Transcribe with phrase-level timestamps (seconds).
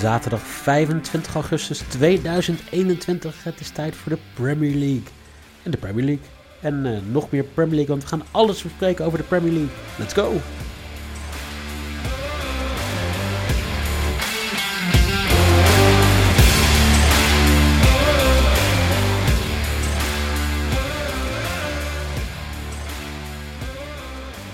[0.00, 3.44] Zaterdag 25 augustus 2021.
[3.44, 5.02] Het is tijd voor de Premier League.
[5.62, 6.24] En de Premier League.
[6.60, 9.70] En uh, nog meer Premier League, want we gaan alles bespreken over de Premier League.
[9.98, 10.32] Let's go!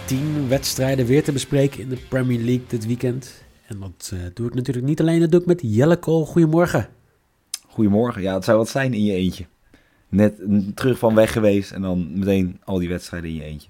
[0.05, 3.46] Tien wedstrijden weer te bespreken in de Premier League dit weekend.
[3.67, 6.27] En dat uh, doe ik natuurlijk niet alleen, dat doe ik met Jelle Kool.
[6.27, 6.89] Goedemorgen.
[7.67, 8.23] Goedemorgen.
[8.23, 9.47] Ja, het zou wat zijn in je eentje.
[10.09, 10.41] Net
[10.75, 13.69] terug van weg geweest en dan meteen al die wedstrijden in je eentje.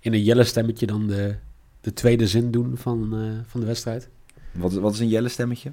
[0.00, 1.36] In een Jelle stemmetje dan de,
[1.80, 4.08] de tweede zin doen van, uh, van de wedstrijd.
[4.52, 5.72] Wat, wat is een Jelle stemmetje?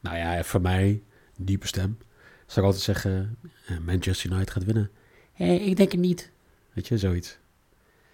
[0.00, 1.02] Nou ja, voor mij,
[1.36, 1.98] diepe stem.
[2.46, 3.36] Zou ik altijd zeggen,
[3.70, 4.90] uh, Manchester United gaat winnen.
[5.32, 6.30] Hé, ik denk het niet.
[6.72, 7.38] Weet je, zoiets.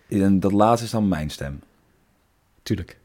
[0.08, 1.60] En dat laatste is dan mijn stem?
[2.62, 2.98] Tuurlijk.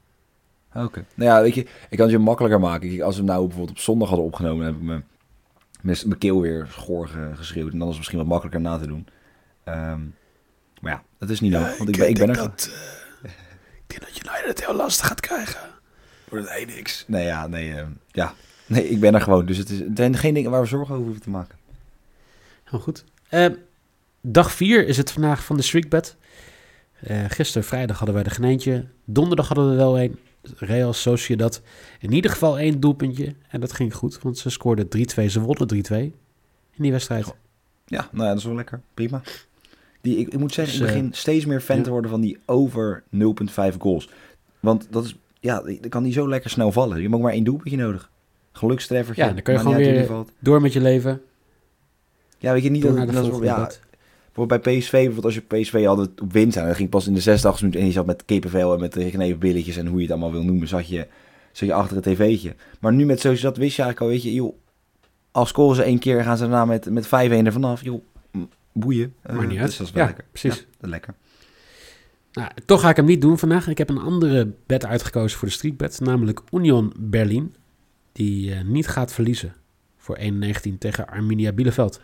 [0.73, 1.05] Oké.
[1.15, 3.01] Nou ja, weet je, ik kan het je makkelijker maken.
[3.01, 5.01] Als we hem nou bijvoorbeeld op zondag hadden opgenomen, heb ik me
[5.81, 7.71] met mijn keel weer schoor geschreeuwd.
[7.71, 9.07] En dan is het misschien wat makkelijker na te doen.
[9.65, 10.15] Um,
[10.81, 11.77] maar ja, dat is niet nodig.
[11.77, 12.35] want ik, ben, ik ben er.
[12.35, 12.71] Dat,
[13.23, 13.31] uh,
[13.87, 15.59] ik denk dat United het heel lastig gaat krijgen.
[16.27, 17.03] Voor het niks.
[17.07, 18.33] Nee, ja, nee, uh, ja.
[18.65, 19.45] Nee, ik ben er gewoon.
[19.45, 21.57] Dus het, is, het zijn geen dingen waar we zorgen over hoeven te maken.
[22.63, 23.03] Heel goed.
[23.31, 23.45] Uh,
[24.21, 26.15] dag 4 is het vandaag van de streakbed.
[27.07, 28.85] Uh, gisteren vrijdag hadden wij er geen eentje.
[29.05, 30.19] Donderdag hadden we wel een.
[30.57, 31.61] Real Sociedad
[31.99, 33.35] in ieder geval één doelpuntje.
[33.49, 35.25] En dat ging goed, want ze scoorden 3-2.
[35.25, 36.13] Ze wonnen 3-2 in
[36.77, 37.33] die wedstrijd.
[37.85, 38.81] Ja, nou ja, dat is wel lekker.
[38.93, 39.21] Prima.
[40.01, 41.83] Die, ik, ik moet zeggen, dus, ik begin uh, steeds meer fan ja.
[41.83, 44.09] te worden van die over 0,5 goals.
[44.59, 46.95] Want dat is, ja, dan kan die zo lekker snel vallen.
[46.95, 48.11] Je hebt ook maar één doelpuntje nodig.
[48.51, 49.23] Gelukstreffertje.
[49.23, 51.21] Ja, dan kun je gewoon weer door met je leven.
[52.37, 53.69] Ja, weet je, niet dat, dat ja,
[54.47, 57.19] bij PSV, bijvoorbeeld als je PSV altijd op winst en dan ging pas in de
[57.19, 60.31] 86 minuut en je zat met kippenvel en met billetjes en hoe je het allemaal
[60.31, 61.07] wil noemen, zat je,
[61.51, 62.55] zat je achter het tv'tje.
[62.79, 64.55] Maar nu met zoals dat wist je eigenlijk al, weet je, joh,
[65.31, 68.01] als scoren ze één keer gaan ze daarna met, met 5-1 er vanaf, joh,
[68.71, 69.13] boeien.
[69.21, 70.25] Maar niet uh, dus dat is wel ja, lekker.
[70.31, 70.59] precies.
[70.59, 71.13] Ja, dat is lekker.
[72.33, 73.67] Nou, toch ga ik hem niet doen vandaag.
[73.67, 77.55] Ik heb een andere bed uitgekozen voor de streakbed, namelijk Union Berlin,
[78.11, 79.53] die uh, niet gaat verliezen
[79.97, 82.01] voor 1-19 tegen Arminia Bielefeld.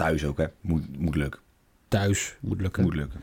[0.00, 0.46] Thuis ook, hè?
[0.60, 1.40] Moet, moet lukken.
[1.88, 2.82] Thuis moet lukken.
[2.82, 3.20] Moet lukken.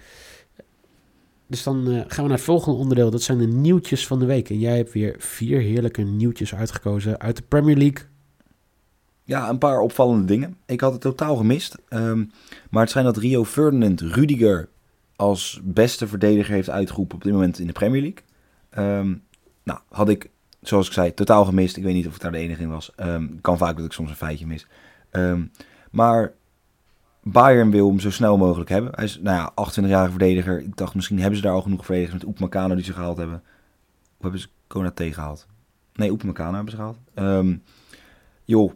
[1.47, 3.11] Dus dan uh, gaan we naar het volgende onderdeel.
[3.11, 4.49] Dat zijn de nieuwtjes van de week.
[4.49, 8.05] En jij hebt weer vier heerlijke nieuwtjes uitgekozen uit de Premier League.
[9.23, 10.57] Ja, een paar opvallende dingen.
[10.65, 11.77] Ik had het totaal gemist.
[11.89, 12.31] Um,
[12.69, 14.69] maar het schijnt dat Rio Ferdinand Rudiger
[15.15, 18.99] als beste verdediger heeft uitgeroepen op dit moment in de Premier League.
[18.99, 19.23] Um,
[19.63, 20.29] nou, had ik,
[20.61, 21.77] zoals ik zei, totaal gemist.
[21.77, 22.91] Ik weet niet of ik daar de enige in was.
[22.97, 24.67] Um, kan vaak dat ik soms een feitje mis.
[25.91, 26.33] maar
[27.31, 28.91] Bayern wil hem zo snel mogelijk hebben.
[28.95, 30.59] Hij is, nou ja, 28-jarige verdediger.
[30.59, 33.43] Ik dacht, misschien hebben ze daar al genoeg verdedigers met Oepmakano die ze gehaald hebben.
[34.17, 35.47] Of hebben ze Konate gehaald?
[35.93, 36.97] Nee, Oepmakano hebben ze gehaald.
[37.15, 37.63] Um,
[38.43, 38.71] joh,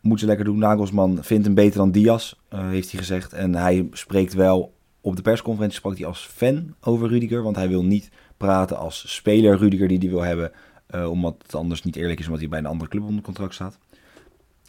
[0.00, 0.58] moet ze lekker doen.
[0.58, 3.32] Nagelsman vindt hem beter dan Diaz, uh, heeft hij gezegd.
[3.32, 7.42] En hij spreekt wel, op de persconferentie sprak hij als fan over Rudiger.
[7.42, 10.52] Want hij wil niet praten als speler Rudiger die hij wil hebben.
[10.94, 13.54] Uh, omdat het anders niet eerlijk is, omdat hij bij een andere club onder contract
[13.54, 13.78] staat.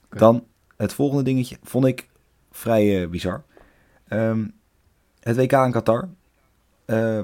[0.05, 0.19] Okay.
[0.19, 0.43] Dan
[0.77, 2.09] het volgende dingetje, vond ik
[2.51, 3.43] vrij uh, bizar.
[4.09, 4.53] Um,
[5.19, 6.09] het WK in Qatar
[6.85, 7.21] uh,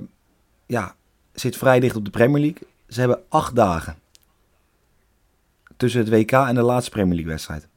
[0.66, 0.96] ja,
[1.34, 2.68] zit vrij dicht op de Premier League.
[2.88, 3.96] Ze hebben acht dagen
[5.78, 7.68] tussen het WK en de laatste Premier League wedstrijd.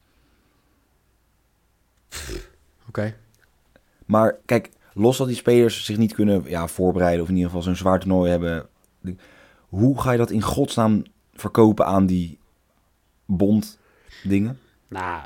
[2.09, 2.39] Oké.
[2.87, 3.15] Okay.
[4.05, 7.65] Maar kijk, los dat die spelers zich niet kunnen ja, voorbereiden of in ieder geval
[7.65, 8.67] zo'n zwaar toernooi hebben.
[9.69, 11.03] Hoe ga je dat in godsnaam
[11.33, 12.39] verkopen aan die
[13.25, 13.79] bond
[14.23, 14.59] dingen?
[14.87, 15.25] Nou,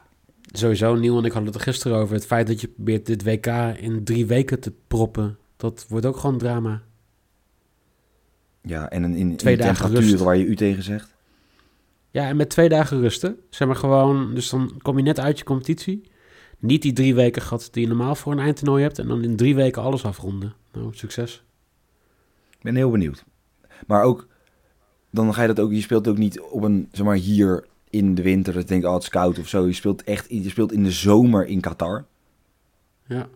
[0.51, 2.15] sowieso, Niel en ik hadden het er gisteren over.
[2.15, 3.47] Het feit dat je probeert dit WK
[3.77, 6.81] in drie weken te proppen, dat wordt ook gewoon drama.
[8.61, 10.19] Ja, en in, in, twee in dagen rust.
[10.19, 11.15] waar je u tegen zegt.
[12.11, 13.37] Ja, en met twee dagen rusten.
[13.49, 16.03] Zeg maar gewoon, dus dan kom je net uit je competitie.
[16.59, 18.99] Niet die drie weken gat die je normaal voor een eindtoernooi hebt.
[18.99, 20.53] En dan in drie weken alles afronden.
[20.71, 21.43] Nou, succes.
[22.51, 23.23] Ik ben heel benieuwd.
[23.87, 24.27] Maar ook,
[25.09, 28.15] dan ga je dat ook, je speelt ook niet op een, zeg maar, hier in
[28.15, 28.53] de winter.
[28.53, 29.67] Dat ik denk, oh, het is koud of zo.
[29.67, 32.05] Je speelt echt je speelt in de zomer in Qatar.
[33.07, 33.27] Ja.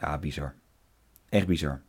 [0.00, 0.54] Ja, bizar.
[1.28, 1.80] Echt bizar.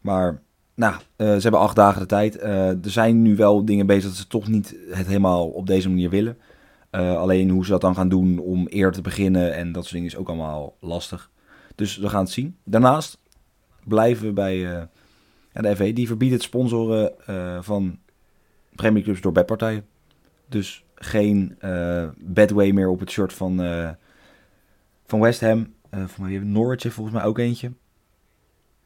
[0.00, 0.42] Maar,
[0.74, 2.36] nou, eh, ze hebben acht dagen de tijd.
[2.36, 5.88] Eh, er zijn nu wel dingen bezig dat ze toch niet het helemaal op deze
[5.88, 6.38] manier willen.
[6.90, 9.94] Eh, alleen hoe ze dat dan gaan doen om eerder te beginnen en dat soort
[9.94, 11.30] dingen is ook allemaal lastig.
[11.74, 12.56] Dus we gaan het zien.
[12.64, 13.18] Daarnaast
[13.84, 14.88] blijven we bij ja,
[15.52, 15.92] de FA.
[15.92, 17.12] Die verbiedt het sponsoren
[17.64, 17.98] van
[18.74, 19.84] Premier Clubs door bedpartijen.
[20.48, 21.58] Dus geen
[22.16, 23.56] bedway meer op het shirt van,
[25.06, 25.74] van West Ham.
[25.90, 27.72] voor mij Norwich heeft volgens mij ook eentje.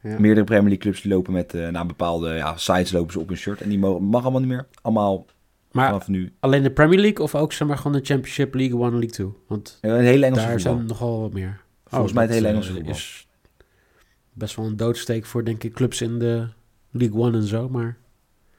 [0.02, 0.18] Ja.
[0.18, 3.28] Meerdere Premier League clubs die lopen met uh, naar bepaalde ja, sites lopen ze op
[3.28, 3.60] hun shirt.
[3.60, 4.66] En die mogen, mag allemaal niet meer.
[4.82, 5.26] Allemaal
[5.72, 6.32] maar vanaf nu.
[6.40, 9.36] alleen de Premier League of ook zeg maar gewoon de Championship, League One, League Two?
[9.46, 10.74] Want ja, een hele Engelse daar voetbal.
[10.74, 11.60] zijn nogal wat meer.
[11.84, 12.94] Volgens oh, mij het hele Engelse uh, voetbal.
[12.94, 13.26] is
[14.32, 16.48] best wel een doodsteek voor denk ik clubs in de
[16.90, 17.96] League One en zo, maar...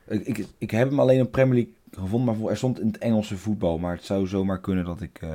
[0.07, 2.97] Ik, ik, ik heb hem alleen op Premier League gevonden, maar er stond in het
[2.97, 3.77] Engelse voetbal.
[3.77, 5.29] Maar het zou zomaar kunnen dat ik uh,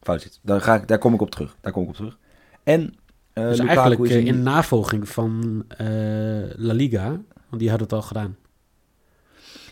[0.00, 0.38] fout zit.
[0.42, 1.56] Daar, ga ik, daar kom ik op terug.
[1.60, 2.18] Daar kom ik op terug.
[2.62, 2.94] En
[3.34, 5.64] uh, dus eigenlijk is in navolging van
[6.56, 7.08] La Liga,
[7.48, 8.36] want die had het al gedaan.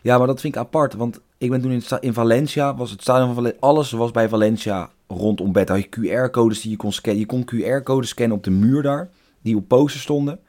[0.02, 3.00] Ja, maar dat vind ik apart, want ik ben toen in, in Valencia, was het
[3.00, 5.69] stadion van Valencia, alles was bij Valencia rondom bed.
[5.69, 7.20] Had je QR-codes die je kon scannen.
[7.20, 9.10] Je kon QR-codes scannen op de muur daar,
[9.43, 10.40] die op posters stonden.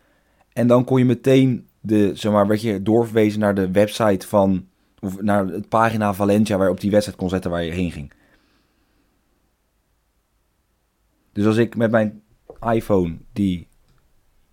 [0.54, 4.68] En dan kon je meteen de, zeg maar, werd je doorverwezen naar de website van,
[5.20, 8.14] naar het pagina Valencia waar je op die wedstrijd kon zetten waar je heen ging.
[11.32, 12.22] Dus als ik met mijn
[12.62, 13.68] iPhone die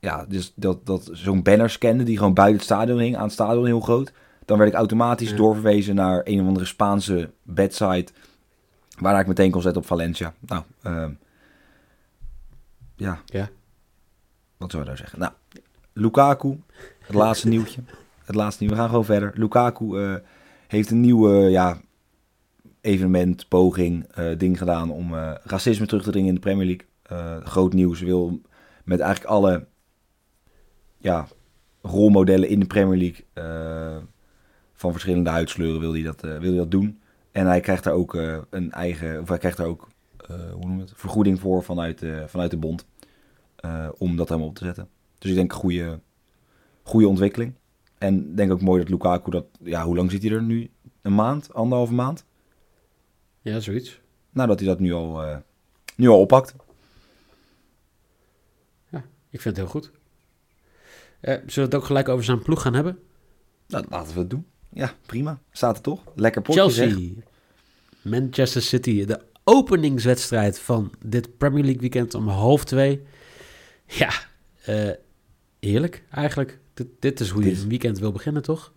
[0.00, 3.32] ja, dus dat, dat zo'n banner scande die gewoon buiten het stadion hing, aan het
[3.32, 4.12] stadion heel groot.
[4.44, 8.12] Dan werd ik automatisch doorverwezen naar een of andere Spaanse bedsite,
[8.98, 10.34] waar ik meteen kon zetten op Valencia.
[10.38, 11.08] Nou, uh,
[12.96, 13.20] ja.
[13.24, 13.48] ja.
[14.56, 15.18] Wat zou nou zeggen?
[15.18, 15.32] Nou,
[15.92, 16.60] Lukaku,
[17.00, 17.80] het laatste nieuwtje.
[18.24, 18.72] Het laatste nieuw.
[18.72, 19.32] We gaan gewoon verder.
[19.34, 20.14] Lukaku uh,
[20.70, 21.80] heeft een nieuwe ja,
[22.80, 26.86] evenement, poging, uh, ding gedaan om uh, racisme terug te dringen in de Premier League.
[27.12, 28.00] Uh, groot nieuws.
[28.00, 28.40] Wil
[28.84, 29.66] met eigenlijk alle
[30.98, 31.26] ja,
[31.82, 34.02] rolmodellen in de Premier League uh,
[34.72, 37.00] van verschillende huidsleuren wil hij dat, uh, wil hij dat doen.
[37.32, 38.14] En hij krijgt daar ook
[38.50, 39.88] een eigen, of hij krijgt daar ook
[40.26, 42.86] hoe noem het, vergoeding voor vanuit, vanuit de bond.
[43.98, 44.88] om dat helemaal op te zetten.
[45.18, 46.00] Dus ik denk goede,
[46.82, 47.54] goede ontwikkeling.
[48.00, 50.70] En denk ook mooi dat Lukaku dat, ja, hoe lang zit hij er nu?
[51.02, 52.24] Een maand, anderhalve maand?
[53.40, 54.00] Ja, zoiets.
[54.30, 55.22] Nou, dat hij dat nu al,
[55.96, 56.54] nu al oppakt.
[59.30, 59.90] Ik vind het heel goed.
[61.20, 62.98] Uh, zullen we het ook gelijk over zijn ploeg gaan hebben?
[63.66, 64.46] Nou, laten we het doen.
[64.72, 65.40] Ja, prima.
[65.50, 66.02] Staat er toch?
[66.14, 67.10] Lekker potje Chelsea.
[68.02, 69.04] Manchester City.
[69.04, 73.02] De openingswedstrijd van dit Premier League weekend om half twee.
[73.86, 74.10] Ja,
[74.68, 74.90] uh,
[75.60, 76.58] heerlijk eigenlijk.
[76.80, 78.72] Dit, dit, is hoe je een weekend wil beginnen, toch?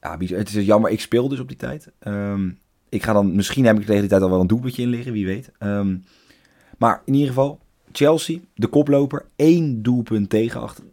[0.00, 0.90] Ja, het is jammer.
[0.90, 1.92] Ik speel dus op die tijd.
[2.06, 2.58] Um,
[2.88, 5.12] ik ga dan, misschien heb ik tegen die tijd al wel een doelpuntje in liggen,
[5.12, 5.50] wie weet.
[5.58, 6.04] Um,
[6.78, 7.58] maar in ieder geval,
[7.92, 10.84] Chelsea, de koploper, één doelpunt tegen achter.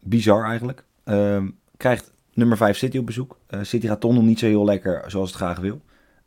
[0.00, 0.84] Bizar eigenlijk.
[1.04, 1.42] Uh,
[1.76, 3.38] krijgt nummer 5 City op bezoek.
[3.50, 5.80] Uh, City gaat toch nog niet zo heel lekker zoals het graag wil.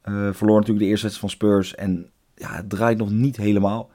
[0.05, 3.89] Uh, verloor natuurlijk de eerste wedstrijd van Spurs en ja, het draait nog niet helemaal.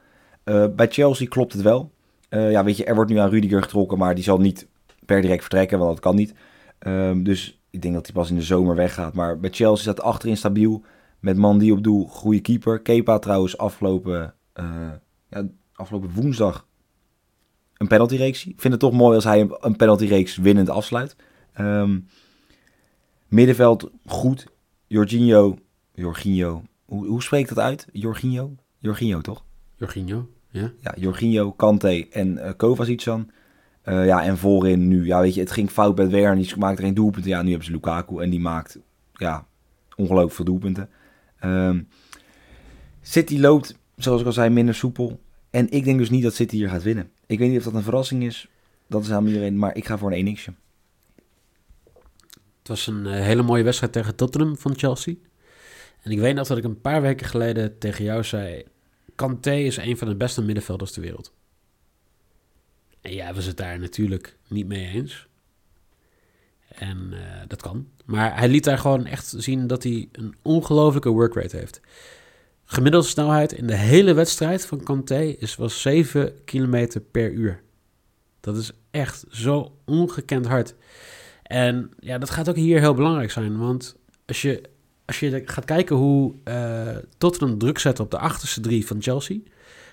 [0.45, 1.93] Uh, bij Chelsea klopt het wel.
[2.29, 4.67] ja, weet je, er wordt nu aan Rudiger getrokken, maar die zal niet
[5.09, 6.35] per direct vertrekken, want dat kan niet.
[6.79, 9.15] Ehm, dus ik denk dat hij pas in de zomer weggaat.
[9.15, 10.85] Maar bij Chelsea staat achterin stabiel.
[11.21, 12.81] Met Mandy op doel, goede keeper.
[12.81, 14.35] Kepa trouwens afgelopen
[15.31, 16.67] ja, afgelopen woensdag
[17.79, 18.47] een penaltyreeks.
[18.47, 21.17] Ik vind het toch mooi als hij een penaltyreeks winnend afsluit.
[21.61, 22.07] Um,
[23.29, 24.47] middenveld goed.
[24.87, 25.57] Jorginho.
[25.95, 26.63] Jorginho.
[26.85, 27.87] Hoe, hoe spreekt dat uit?
[27.93, 28.55] Jorginho?
[28.79, 29.45] Jorginho, toch?
[29.77, 30.73] Jorginho, ja.
[30.81, 33.31] Ja, Jorginho, Kante en uh, Kovacic dan.
[33.89, 35.07] Uh, ja, en voorin nu.
[35.07, 36.37] Ja, weet je, het ging fout met Werner.
[36.45, 37.31] Die maakte geen doelpunten.
[37.31, 38.79] Ja, nu hebben ze Lukaku en die maakt
[39.13, 39.47] ja,
[39.97, 40.89] ongelooflijk veel doelpunten.
[41.45, 41.89] Um,
[43.03, 45.21] City loopt, zoals ik al zei, minder soepel.
[45.51, 47.11] En ik denk dus niet dat City hier gaat winnen.
[47.27, 48.49] Ik weet niet of dat een verrassing is.
[48.87, 49.59] Dat is aan iedereen.
[49.59, 50.53] Maar ik ga voor een 1 xje
[52.59, 55.15] Het was een uh, hele mooie wedstrijd tegen Tottenham van Chelsea.
[56.03, 58.65] En ik weet nog dat ik een paar weken geleden tegen jou zei...
[59.15, 61.33] Kanté is een van de beste middenvelders ter wereld.
[63.01, 65.27] En ja, we zijn het daar natuurlijk niet mee eens.
[66.69, 67.89] En uh, dat kan.
[68.05, 71.81] Maar hij liet daar gewoon echt zien dat hij een ongelofelijke workrate heeft.
[72.65, 77.63] Gemiddelde snelheid in de hele wedstrijd van Kanté is wel 7 km per uur.
[78.41, 80.75] Dat is echt zo ongekend hard.
[81.43, 83.59] En ja, dat gaat ook hier heel belangrijk zijn.
[83.59, 84.63] Want als je,
[85.05, 89.39] als je gaat kijken hoe uh, Tottenham druk zet op de achterste drie van Chelsea...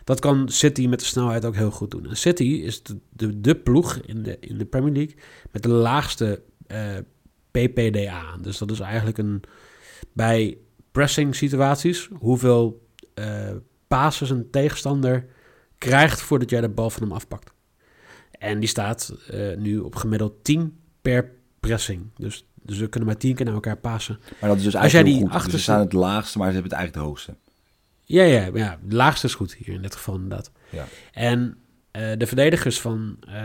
[0.05, 2.09] dat kan City met de snelheid ook heel goed doen.
[2.09, 5.15] En City is de, de, de ploeg in de, in de Premier League
[5.51, 7.03] met de laagste uh, eh,
[7.51, 8.38] PPDA.
[8.41, 9.43] Dus dat is eigenlijk een...
[10.13, 10.57] Bij
[10.91, 12.88] pressing situaties, hoeveel
[13.19, 13.51] uh,
[13.88, 15.25] passes een tegenstander
[15.77, 17.53] krijgt voordat jij de bal van hem afpakt.
[18.31, 22.09] En die staat eh, nu op gemiddeld 10 per pressing.
[22.15, 24.19] Dus, dus we kunnen maar 10 keer naar elkaar passen.
[24.39, 25.27] Maar dat is dus Als jij eigenlijk die goed.
[25.27, 27.44] Dus achterste- ze staan het laagste, maar ze hebben het eigenlijk het hoogste.
[28.05, 30.51] Ja, ja, ja, de laagste is goed hier in dit geval inderdaad.
[30.69, 30.88] Ja.
[31.12, 31.57] En
[31.91, 33.35] eh, de verdedigers van eh,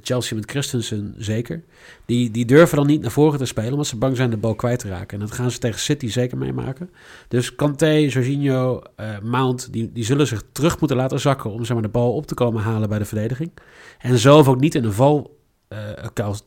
[0.00, 1.64] Chelsea met Christensen zeker,
[2.06, 4.54] die, die durven dan niet naar voren te spelen, omdat ze bang zijn de bal
[4.54, 5.20] kwijt te raken.
[5.20, 6.90] En dat gaan ze tegen City zeker meemaken.
[7.28, 11.72] Dus Kanté, Jorginho, eh, Mount, die, die zullen zich terug moeten laten zakken om zeg
[11.72, 13.50] maar, de bal op te komen halen bij de verdediging.
[13.98, 15.38] En zelf ook niet in een val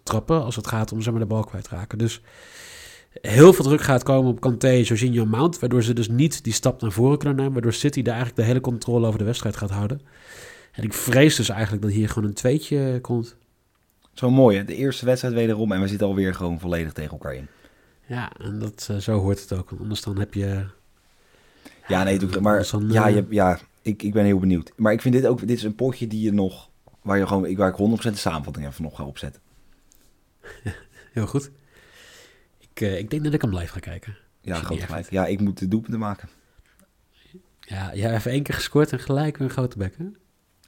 [0.04, 1.98] trappen als het gaat om zeg maar, de bal kwijt te raken.
[1.98, 2.22] Dus
[3.22, 6.82] heel veel druk gaat komen op Kanté, Jorginho, Mount, waardoor ze dus niet die stap
[6.82, 9.70] naar voren kunnen nemen, waardoor City daar eigenlijk de hele controle over de wedstrijd gaat
[9.70, 10.02] houden.
[10.72, 13.36] En ik vrees dus eigenlijk dat hier gewoon een tweetje komt.
[14.14, 14.64] Zo mooi, hè?
[14.64, 17.48] De eerste wedstrijd wederom en we zitten alweer gewoon volledig tegen elkaar in.
[18.06, 19.70] Ja, en dat, eh, zo hoort het ook.
[19.70, 20.66] Want Anders dan heb je...
[21.88, 24.72] Ja, nee, doe- maar dan, ja, eh, je, ja ik, ik ben heel benieuwd.
[24.76, 26.70] Maar ik vind dit ook, dit is een potje die je nog,
[27.02, 29.42] waar, je gewoon, ik- waar ik 100% de samenvatting even nog ga opzetten.
[31.14, 31.52] Heel goed.
[32.74, 34.18] Ik, eh, ik denk dat ik hem live ga kijken.
[34.42, 35.10] Ja, groot gelijk.
[35.10, 36.30] Ja, ik moet de doelpunten maken.
[37.60, 40.06] Ja, jij hebt één keer gescoord en gelijk een grote bek, hè?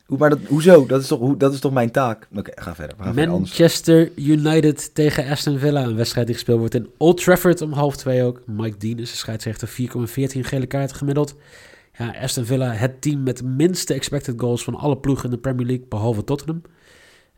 [0.05, 0.85] Hoe, maar dat, hoezo?
[0.85, 2.27] Dat is toch, hoe, dat is toch mijn taak?
[2.35, 3.13] Oké, ga verder.
[3.29, 5.83] Manchester United tegen Aston Villa.
[5.83, 8.41] Een wedstrijd die gespeeld wordt in Old Trafford om half twee ook.
[8.45, 9.69] Mike Dean is de scheidsrechter.
[9.69, 9.73] 4,14
[10.39, 11.35] gele kaarten gemiddeld.
[11.97, 15.37] Ja, Aston Villa, het team met de minste expected goals van alle ploegen in de
[15.37, 16.61] Premier League, behalve Tottenham.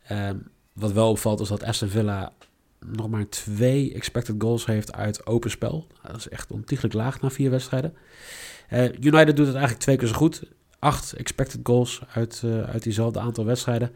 [0.06, 0.36] Ehm,
[0.72, 2.32] wat wel opvalt is dat Aston Villa
[2.86, 5.86] nog maar twee expected goals heeft uit open spel.
[6.02, 7.94] Dat is echt ontiegelijk laag na vier wedstrijden.
[8.68, 10.42] Eh, United doet het eigenlijk twee keer zo goed.
[10.78, 13.90] Acht expected goals uit, eh, uit diezelfde aantal wedstrijden.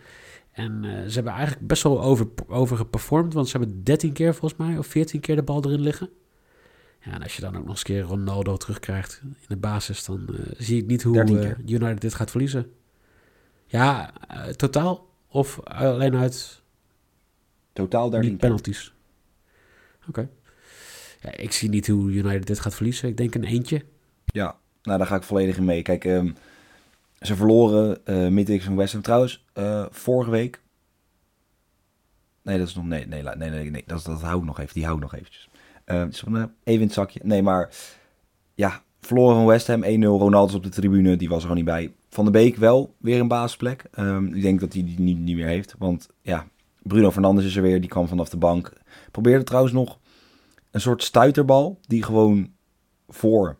[0.52, 3.32] En eh, ze hebben eigenlijk best wel over, over geperformed.
[3.32, 6.10] Want ze hebben 13 keer volgens mij, of 14 keer de bal erin liggen.
[7.00, 10.04] Ja, en als je dan ook nog eens een keer Ronaldo terugkrijgt in de basis,
[10.04, 11.58] dan zie ik niet hoe 13 keer.
[11.66, 12.72] United dit gaat verliezen.
[13.66, 14.12] Ja,
[14.56, 15.06] totaal.
[15.28, 16.62] Of alleen uit
[17.72, 18.92] Totaal 13 niet penalties.
[20.08, 20.28] Oké.
[21.20, 23.08] Ja, ik zie niet hoe United dit gaat verliezen.
[23.08, 23.84] Ik denk een eentje.
[24.24, 25.82] Ja, nou daar ga ik volledig in mee.
[25.82, 26.30] Kijk, ehm,
[27.20, 29.02] ze verloren eh midweek van West Ham.
[29.02, 30.60] Trouwens, eh, vorige week...
[32.42, 32.84] Nee, dat is nog...
[32.84, 34.74] Nee, nee, nee, nee, nee dat, dat hou ik nog even.
[34.74, 35.48] Die hou ik nog eventjes.
[35.84, 37.20] Eh, van, eh, even in het zakje.
[37.22, 37.74] Nee, maar...
[38.54, 39.86] Ja, verloren van West Ham 1-0.
[40.00, 41.16] Ronaldo op de tribune.
[41.16, 41.92] Die was er gewoon niet bij.
[42.08, 43.84] Van de Beek wel weer een basisplek.
[43.92, 45.74] Ehm, ik denk dat hij die niet, niet meer heeft.
[45.78, 46.46] Want ja,
[46.82, 47.80] Bruno Fernandes is er weer.
[47.80, 48.72] Die kwam vanaf de bank.
[49.10, 49.98] Probeerde trouwens nog
[50.70, 51.78] een soort stuiterbal.
[51.86, 52.52] Die gewoon
[53.08, 53.58] voor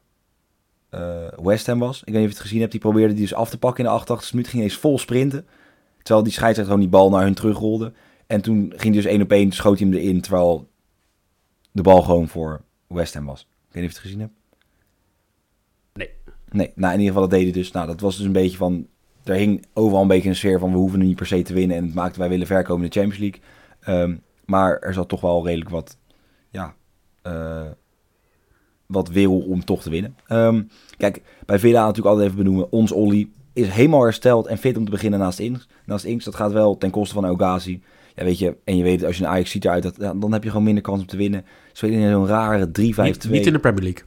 [0.89, 1.99] eh, West Ham was.
[1.99, 2.73] Ik weet niet of je het gezien hebt.
[2.73, 4.49] Die probeerde die dus af te pakken in de 88 minuut.
[4.49, 5.47] Ging eens vol sprinten.
[6.03, 7.93] Terwijl die scheidsrechter gewoon die bal naar hun terugrolde.
[8.27, 10.21] En toen ging hij dus één op één, schoot hij hem erin.
[10.21, 10.69] Terwijl
[11.73, 13.41] de bal gewoon voor West Ham was.
[13.41, 14.33] Ik weet niet of je het gezien hebt.
[15.95, 16.11] Nee.
[16.51, 17.71] Nee, nou in ieder geval dat deed hij dus.
[17.71, 18.87] Nou, dat was dus een beetje van...
[19.25, 20.71] Er hing overal een beetje een sfeer van...
[20.71, 21.77] we hoeven nu niet per se te winnen...
[21.77, 23.41] en het maakte wij willen verkomen in de Champions League.
[23.81, 25.97] Ehm, maar er zat toch wel redelijk wat...
[26.51, 26.75] Ja...
[27.23, 27.71] eh,
[28.93, 30.17] wat wil om toch te winnen.
[30.27, 30.63] Ehm,
[30.97, 32.73] kijk, bij Villa natuurlijk altijd even benoemen.
[32.73, 35.69] Ons Olly is helemaal hersteld en fit om te beginnen naast Inks.
[35.87, 37.61] Naast Inks, dat gaat wel ten koste van El
[38.15, 40.43] Ja, weet je, en je weet, als je een Ajax ziet eruit, dat, dan heb
[40.43, 41.45] je gewoon minder kans om te winnen.
[41.73, 42.71] Spelen in zo'n rare 3-5-2.
[42.71, 44.05] Niet, niet in de Premier League.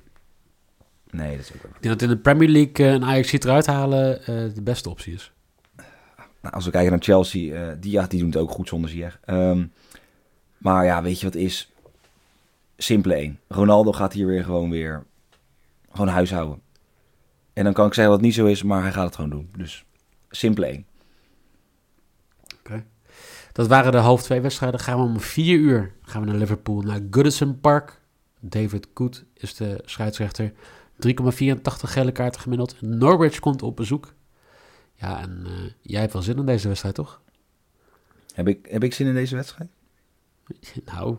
[1.15, 1.71] Nee, dat is ook wel.
[1.75, 4.61] Ik denk dat in de Premier League eh, een Ajax ziet eruit halen eh, de
[4.61, 5.31] beste optie is.
[6.41, 8.89] Nou, als we kijken naar Chelsea, eh, die, ja, die doen het ook goed zonder
[8.89, 9.19] Ziyech.
[9.25, 9.63] Ehm
[10.57, 11.71] maar ja, weet je wat is?
[12.77, 13.39] Simpele één.
[13.47, 15.03] Ronaldo gaat hier weer gewoon weer
[15.91, 16.61] gewoon huishouden.
[17.53, 19.29] En dan kan ik zeggen dat het niet zo is, maar hij gaat het gewoon
[19.29, 19.49] doen.
[19.57, 19.85] Dus
[20.29, 20.85] simpele één.
[23.51, 24.79] Dat waren de half twee wedstrijden.
[24.79, 28.01] Gaan we om vier uur gaan we naar Liverpool, naar Goodison Park.
[28.39, 30.53] David Koet is de scheidsrechter.
[30.95, 32.81] 3,84 gele kaarten gemiddeld.
[32.81, 34.13] Norwich komt op bezoek.
[34.95, 37.21] Ja, en eh, jij hebt wel zin in deze wedstrijd, toch?
[38.33, 39.69] Heb ik, heb ik zin in deze wedstrijd?
[40.85, 41.17] Nou,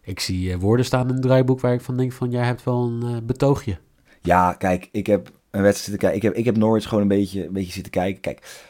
[0.00, 2.30] ik zie eh, woorden staan in het draaiboek waar ik van denk van...
[2.30, 3.78] jij hebt wel een eh, betoogje.
[4.20, 6.16] Ja, kijk, ik heb een wedstrijd zitten kijken.
[6.16, 8.20] Ik heb, ik heb Norwich gewoon een beetje, een beetje zitten kijken.
[8.20, 8.64] Kijk,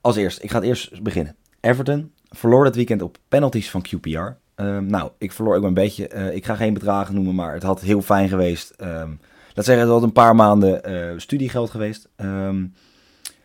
[0.00, 1.36] als eerst, ik ga het eerst beginnen.
[1.60, 4.36] Everton verloor dit weekend op penalties van QPR.
[4.54, 6.32] Ehm, nou, ik verloor ook een beetje.
[6.34, 8.70] ik ga geen bedragen noemen, maar het had heel fijn geweest.
[8.70, 9.12] Ehm,
[9.54, 12.08] laat zeggen, had een paar maanden eh, studiegeld geweest.
[12.16, 12.66] Ehm,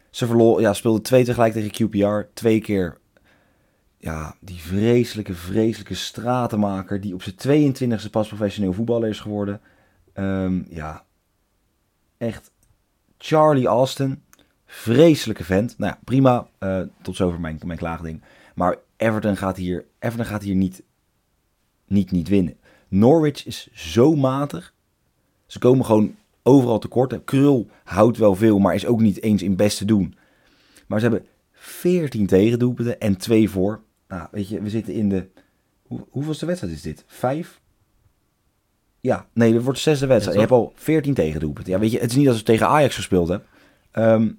[0.10, 2.30] ze verloor, ja, speelden twee tegelijk tegen QPR.
[2.34, 2.98] Twee keer,
[3.98, 7.02] ja, die vreselijke, vreselijke stratenmaker...
[7.02, 9.62] die op zijn 22e pas professioneel voetballer is geworden.
[10.14, 11.06] Ehm, ja,
[12.18, 12.52] echt
[13.18, 14.24] Charlie Austin.
[14.66, 15.78] Vreselijke vent.
[15.78, 16.48] Nou ja, prima.
[16.60, 18.22] eh, tot zover mijn, mijn klaagding.
[18.56, 20.84] Maar Everton gaat hier, Everton gaat hier niet,
[21.88, 22.58] niet, niet winnen.
[22.88, 24.74] Norwich is zo matig.
[25.50, 27.24] Ze komen gewoon overal tekort.
[27.24, 30.16] Krul houdt wel veel, maar is ook niet eens in best te doen.
[30.88, 33.82] Maar ze hebben 14 tegendoelpunten en 2 voor.
[34.08, 35.28] Nou, weet je, we zitten in de...
[35.88, 37.04] Hoe, hoeveelste wedstrijd is dit?
[37.08, 37.62] Vijf?
[39.00, 40.36] Ja, nee, dit wordt de zesde wedstrijd.
[40.36, 41.74] Je hebt al 14 tegendoelpunten.
[41.74, 43.48] Ja, weet je, het is niet alsof je tegen Ajax gespeeld hebt.
[43.92, 44.32] Ehm,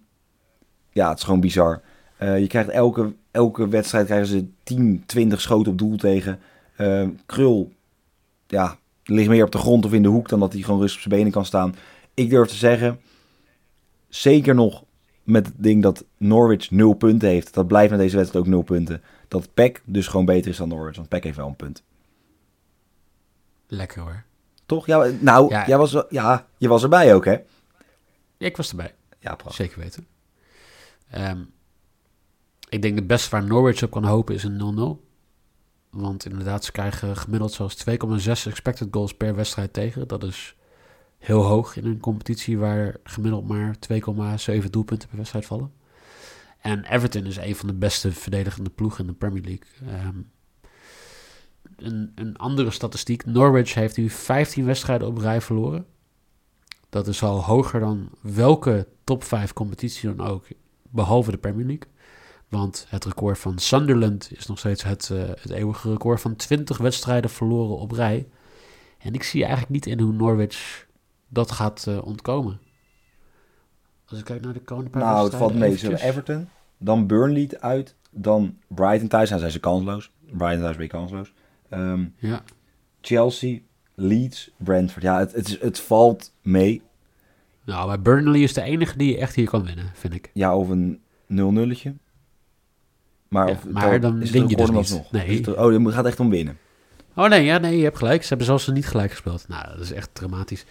[0.93, 1.83] ja, het is gewoon bizar.
[2.17, 6.39] Eh, je krijgt elke, elke wedstrijd krijgen ze 10, 20 schoten op doel tegen.
[6.77, 7.73] Ehm, Krul,
[8.47, 8.79] ja,
[9.11, 11.03] ligt meer op de grond of in de hoek dan dat hij gewoon rustig op
[11.09, 11.75] zijn benen kan staan.
[12.15, 13.01] Ik durf te zeggen,
[14.09, 14.85] zeker nog
[15.23, 17.55] met het ding dat Norwich 0 punten heeft.
[17.55, 19.03] Dat blijft met deze wedstrijd ook 0 punten.
[19.29, 21.83] Dat PEC dus gewoon beter is dan Norwich, want PEC heeft wel een punt.
[23.67, 24.25] Lekker hoor.
[24.67, 24.87] Toch?
[24.87, 25.67] Ja, nou, Ja.
[25.67, 27.37] Jij was, ja, je was erbij ook, hè?
[28.39, 28.95] Ik was erbij.
[29.19, 29.67] Ja, prachtig.
[29.67, 30.07] Zeker weten.
[31.11, 31.41] Ehm,
[32.69, 35.10] ik denk het beste waar Norwich op kan hopen is een 0-0.
[35.91, 40.09] Want inderdaad, ze krijgen gemiddeld zelfs 2,6 expected goals per wedstrijd tegen.
[40.09, 40.57] Dat is
[41.19, 43.77] heel hoog in een competitie waar gemiddeld maar
[44.61, 45.73] 2,7 doelpunten per wedstrijd vallen.
[46.61, 49.97] En Everton is een van de beste verdedigende ploegen in de Premier League.
[49.99, 50.19] Ehm,
[51.77, 53.27] een, een andere statistiek.
[53.27, 55.87] Norwich heeft nu 15 wedstrijden op rij verloren.
[56.89, 60.47] Dat is al hoger dan welke top 5 competitie dan ook,
[60.83, 61.89] behalve de Premier League.
[62.51, 66.79] Want het record van Sunderland is nog steeds het, eh, het eeuwige record van 20
[66.79, 68.29] wedstrijden verloren op rij.
[68.99, 70.87] En ik zie eigenlijk niet in hoe Norwich
[71.29, 72.61] dat gaat eh, ontkomen.
[74.07, 75.71] Als ik kijk naar de komende paar Nou, het valt mee.
[75.71, 76.01] Eventjes.
[76.01, 79.29] Everton, dan Burnley uit, dan Brighton thuis.
[79.29, 80.11] Nou zijn ze kansloos.
[80.27, 81.33] Brighton thuis ben je kansloos.
[81.69, 82.43] Ehm, Ja,
[83.01, 83.59] Chelsea,
[83.95, 85.03] Leeds, Brentford.
[85.03, 86.83] Ja, het, het, is, het valt mee.
[87.65, 90.31] nou, maar Burnley is de enige die echt hier kan winnen, vind ik.
[90.35, 91.01] Ja, of een
[91.33, 91.93] 0-nulletje.
[93.31, 94.77] Maar, Ja, maar dan is win je dus niet.
[94.77, 95.11] alsnog?
[95.13, 95.37] Nee.
[95.37, 96.59] Het- oh, het gaat echt om winnen.
[97.17, 98.23] Oh nee, ja, nee, je hebt gelijk.
[98.23, 99.45] Ze hebben zelfs niet gelijk gespeeld.
[99.49, 100.65] Nou, dat is echt dramatisch.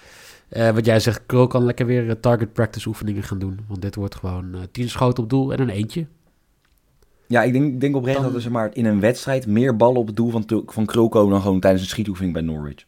[0.50, 3.60] Eh, wat jij zegt, Krul kan lekker weer eh, target practice oefeningen gaan doen.
[3.68, 6.06] Want dit wordt gewoon eh 10 schoten op doel en een eentje.
[7.28, 10.00] Ja, ik denk, denk oprecht Dan- dat er zeg maar, in een wedstrijd meer ballen
[10.00, 12.86] op het doel van, van Krul komen dan gewoon tijdens een schietoefening bij Norwich.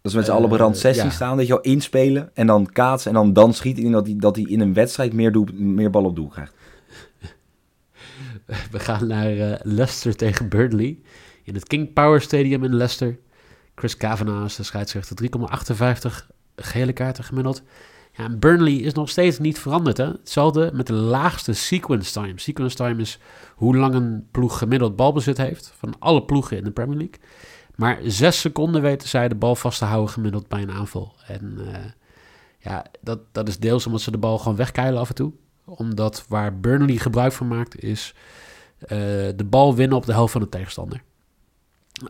[0.00, 1.10] Dat ze met z'n allen op rand 16 ja.
[1.10, 3.84] staan, dat je al inspelen en dan kaatsen en dan, dan schieten.
[3.84, 6.28] Ik denk dat hij dat hij in een wedstrijd meer, doel, meer ballen op doel
[6.28, 6.54] krijgt.
[8.70, 10.98] We gaan naar eh, Leicester tegen Burnley.
[11.42, 13.18] In het King Power Stadium in Leicester.
[13.74, 15.30] Chris Kavanagh is de scheidsrechter.
[16.10, 17.62] 3,58 gele kaarten gemiddeld.
[18.12, 19.96] Ja, en Burnley is nog steeds niet veranderd.
[19.96, 20.06] Hè?
[20.06, 22.32] Hetzelfde met de laagste sequence time.
[22.36, 23.18] Sequence time is
[23.54, 25.72] hoe lang een ploeg gemiddeld balbezit heeft.
[25.78, 27.20] Van alle ploegen in de Premier League.
[27.76, 31.14] Maar zes seconden weten zij de bal vast te houden gemiddeld bij een aanval.
[31.26, 31.84] En eh,
[32.58, 35.32] ja, dat, dat is deels omdat ze de bal gewoon wegkeilen af en toe.
[35.64, 38.14] Omdat waar Burnley gebruik van maakt is
[38.88, 41.02] de bal winnen op de helft van de tegenstander.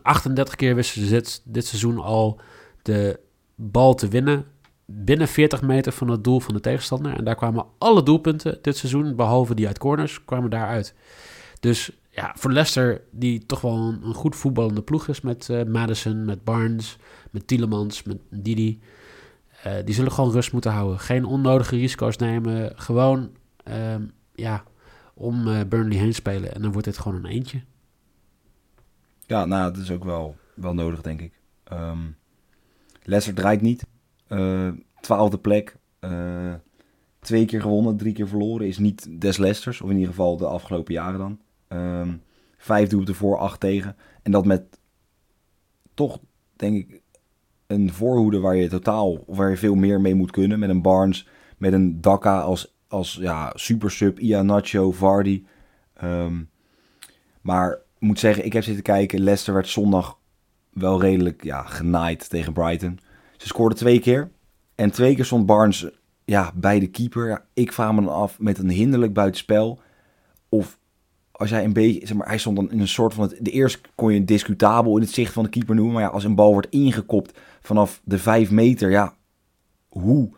[0.01, 2.39] 38 keer wisten ze dit, seizoen al
[2.81, 3.19] de
[3.55, 4.45] bal te winnen
[4.85, 7.17] binnen 40 meter van het doel van de tegenstander.
[7.17, 10.93] En daar kwamen alle doelpunten dit seizoen, behalve die uit corners, kwamen daaruit.
[11.59, 15.63] Dus ja, voor Leicester, die toch wel een, een goed voetballende ploeg is met eh,
[15.63, 16.97] Madison, met Barnes,
[17.31, 18.81] met Tielemans, met Didi.
[19.63, 20.99] eh, die zullen gewoon rust moeten houden.
[20.99, 22.71] Geen onnodige risico's nemen.
[22.75, 23.29] Gewoon
[23.63, 24.01] ehm,
[24.35, 24.63] ja,
[25.23, 26.53] om eh, Burnley heen spelen.
[26.53, 27.61] En dan wordt dit gewoon een eentje.
[29.25, 31.39] Ja, nou, dat is ook wel, wel nodig, denk ik.
[31.63, 31.99] Ehm
[33.03, 33.85] Leicester draait niet.
[34.27, 34.69] Eh,
[35.01, 35.77] twaalfde plek.
[35.99, 36.53] Eh,
[37.19, 38.67] twee keer gewonnen, drie keer verloren.
[38.67, 39.81] Is niet des Leicesters.
[39.81, 41.39] Of in ieder geval de afgelopen jaren dan.
[41.67, 42.13] Ehm
[42.57, 43.95] vijf doelpunten voor, acht tegen.
[44.21, 44.79] En dat met
[45.93, 46.19] toch,
[46.55, 47.01] denk ik,
[47.67, 50.59] een voorhoede waar je totaal, waar je veel meer mee moet kunnen.
[50.59, 55.43] Met een Barnes, met een Daka als, als ja, super sub, Ianacho, Vardy.
[55.93, 56.41] Ehm,
[57.41, 59.19] maar ik moet zeggen, ik heb zitten kijken.
[59.19, 60.17] Leicester werd zondag
[60.69, 62.99] wel redelijk ja, genaaid tegen Brighton.
[63.37, 64.31] Ze scoorden twee keer.
[64.75, 65.89] En twee keer stond Barnes
[66.25, 67.45] ja, bij de keeper.
[67.53, 69.79] Ik vraag me dan af met een hinderlijk buitenspel.
[70.49, 70.77] Of
[71.31, 72.07] als jij een beetje...
[72.07, 73.23] Zeg maar, hij stond dan in een soort van...
[73.23, 75.93] Het, de eerste kon je discutabel in het zicht van de keeper noemen.
[75.93, 78.89] Maar ja, als een bal wordt ingekopt vanaf de vijf meter...
[78.89, 79.13] Ja,
[79.87, 80.31] hoe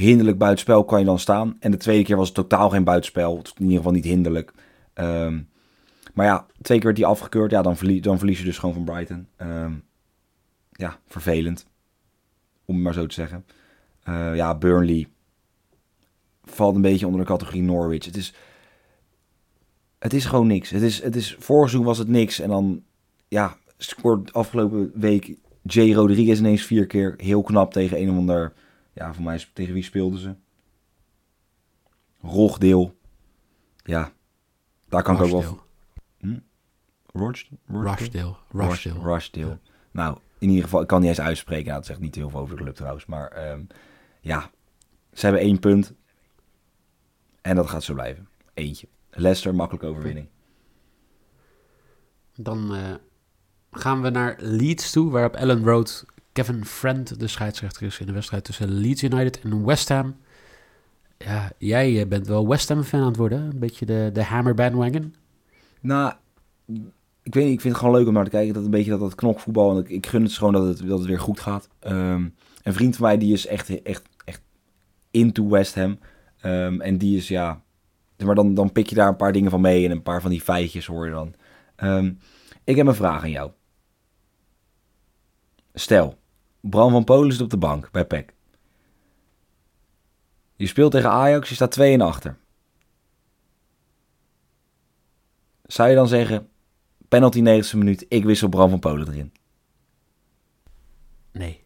[0.00, 1.56] hinderlijk buitenspel kan je dan staan?
[1.60, 3.36] En de tweede keer was het totaal geen buitenspel.
[3.36, 4.52] In ieder geval niet hinderlijk.
[4.92, 5.40] Ehm,
[6.14, 7.50] maar ja, twee keer werd die afgekeurd.
[7.50, 9.26] Ja, dan, dan verlies je dus gewoon van Brighton.
[9.36, 9.72] Ehm,
[10.72, 11.66] ja, vervelend.
[12.64, 13.44] Om het maar zo te zeggen.
[14.02, 15.08] Eh, ja, Burnley
[16.44, 18.04] valt een beetje onder de categorie Norwich.
[18.04, 18.34] Het is,
[19.98, 20.70] het is gewoon niks.
[20.70, 22.40] Het is, het is, vorig was het niks.
[22.40, 22.82] En dan,
[23.28, 25.92] ja, scoort afgelopen week J.
[25.92, 27.14] Rodriguez ineens vier keer.
[27.16, 28.52] Heel knap tegen een of ander...
[29.00, 30.34] Ja, voor mij is- tegen wie speelden ze?
[32.20, 32.96] Rogdeel.
[33.84, 34.12] Ja,
[34.88, 35.42] daar kan ik ook wel...
[35.42, 35.64] Roch-
[37.12, 38.36] Rochdale?
[38.52, 38.98] Rochdale.
[38.98, 39.58] Rochdale.
[39.90, 41.64] Nou, in ieder geval, ik kan niet eens uitspreken.
[41.64, 43.06] Nou, dat zegt niet heel veel over de club trouwens.
[43.06, 43.62] Maar ehm,
[44.20, 44.50] ja,
[45.12, 45.92] ze hebben één punt.
[47.40, 48.28] En dat gaat zo blijven.
[48.54, 48.88] eentje.
[49.10, 50.28] Leicester, makkelijke overwinning.
[52.36, 52.94] Dan eh,
[53.70, 58.06] gaan we naar Leeds toe, waar op Ellen Road Kevin Friend de scheidsrechter is in
[58.06, 60.16] de wedstrijd tussen Leeds United en West Ham.
[61.18, 64.24] Ja, jij eh, bent wel West Ham fan aan het worden, een beetje de, de
[64.24, 65.14] hammer bandwagon.
[65.80, 66.12] Nou,
[67.22, 68.54] ik weet niet, ik vind het gewoon leuk om naar te kijken.
[68.54, 69.70] Dat een beetje dat, dat knokvoetbal.
[69.70, 71.68] En ik, ik gun het gewoon dat het, dat weer goed gaat.
[71.78, 72.28] Ehm,
[72.62, 74.42] een vriend van mij die is echt, echt, echt
[75.10, 75.98] into West Ham.
[76.40, 77.62] Ehm, en die is ja.
[78.24, 79.84] Maar dan, dan pik je daar een paar dingen van mee.
[79.84, 81.34] En een paar van die feitjes hoor je dan.
[81.76, 82.12] Ehm,
[82.64, 83.50] ik heb een vraag aan jou.
[85.74, 86.18] Stel,
[86.60, 88.32] Bram van Polen zit op de bank bij PEC.
[90.56, 92.36] Je speelt tegen Ajax, je staat 2 en achter.
[95.66, 96.48] Zou je dan zeggen,
[97.08, 99.32] penalty 90 minuut, ik wissel Bram van Polen erin?
[101.32, 101.62] Nee.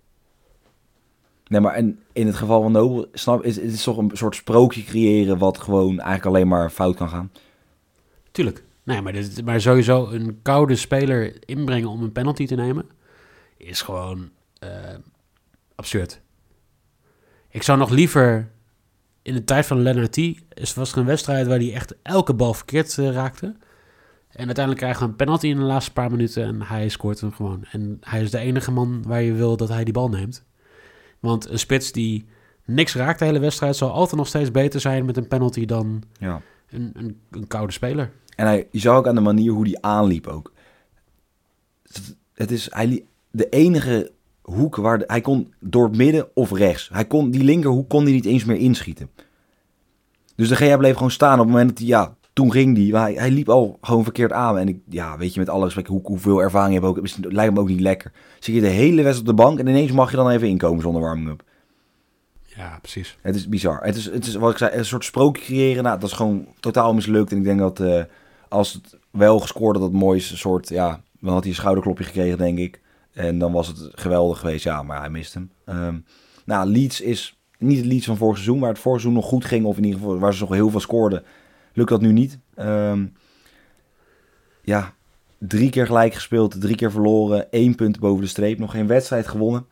[1.47, 4.35] Nee, maar in, in het geval van Nobel, snap, is, het is toch een soort
[4.35, 7.33] sprookje creëren wat gewoon eigenlijk alleen maar fout kan gaan?
[8.31, 8.65] Tuurlijk.
[8.83, 12.87] Nee, maar, dit, maar sowieso een koude speler inbrengen om een penalty te nemen,
[13.57, 14.31] is gewoon
[15.75, 16.21] absurd.
[17.49, 18.51] Ik zou nog liever
[19.23, 20.39] in de tijd van Lennarty,
[20.75, 23.47] was er een wedstrijd waar hij echt elke bal verkeerd uh, raakte.
[24.29, 27.33] En uiteindelijk krijgen we een penalty in de laatste paar minuten en hij scoort hem
[27.33, 27.65] gewoon.
[27.71, 30.45] En hij is de enige man waar je wil dat hij die bal neemt.
[31.21, 32.27] Want een spits die
[32.65, 36.03] niks raakt de hele wedstrijd zal altijd nog steeds beter zijn met een penalty dan
[36.19, 36.41] ja.
[36.69, 38.13] een, een, een koude speler.
[38.37, 40.53] En hij, je zag ook aan de manier hoe hij aanliep ook.
[42.35, 44.13] Het is hij, de enige
[44.45, 46.89] hoek waar de, hij kon door het midden of rechts.
[46.93, 49.11] Hij kon, die linkerhoek kon hij niet eens meer inschieten.
[50.37, 52.97] Dus de GA bleef gewoon staan op het moment dat hij, ja, toen ging die.
[52.97, 54.59] Hij, hij liep al gewoon verkeerd aan.
[54.59, 57.33] En ik, ja, weet je, met alle respect, hoe, hoeveel ervaring je hebt ook, het
[57.33, 58.13] lijkt me ook niet lekker.
[58.39, 60.83] Zit je de hele wedstrijd op de bank en ineens mag je dan even inkomen
[60.83, 61.43] zonder warming-up.
[62.57, 63.19] Ja, precies.
[63.21, 63.81] Het is bizar.
[63.83, 65.83] Het is, het is wat ik zei, een soort sprookje creëren.
[65.83, 67.33] Nou, dat is gewoon totaal mislukt.
[67.33, 68.03] En ik denk dat uh,
[68.49, 72.39] als het wel gescoord had, dat mooiste soort, ja, dan had hij een schouderklopje gekregen,
[72.39, 72.81] denk ik.
[73.15, 75.51] En dan was het geweldig geweest, ja, maar hij mist hem.
[75.67, 76.05] Um,
[76.45, 79.45] nou, Leeds is niet het Leeds van vorig seizoen, waar het vorig seizoen nog goed
[79.45, 81.25] ging, of in ieder geval waar ze nog heel veel scoorden,
[81.73, 82.39] lukt dat nu niet.
[82.57, 83.13] Um,
[84.63, 84.95] ja,
[85.39, 89.27] drie keer gelijk gespeeld, drie keer verloren, één punt boven de streep, nog geen wedstrijd
[89.27, 89.67] gewonnen.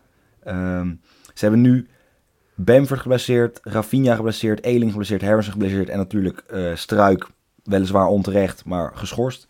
[0.47, 1.01] Um,
[1.35, 1.89] ze hebben nu
[2.55, 7.29] Bamford geblesseerd, Rafinha geblesseerd, Eling geblesseerd, Harrison geblesseerd en natuurlijk uh, Struik,
[7.63, 9.47] weliswaar onterecht, maar geschorst.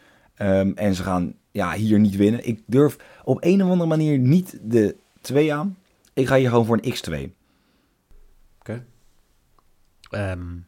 [0.74, 2.46] En ze gaan ja, hier niet winnen.
[2.46, 5.76] Ik durf op een of andere manier niet de 2 aan.
[6.12, 7.32] Ik ga hier gewoon voor een X2.
[8.58, 8.84] Oké.
[10.10, 10.66] Um,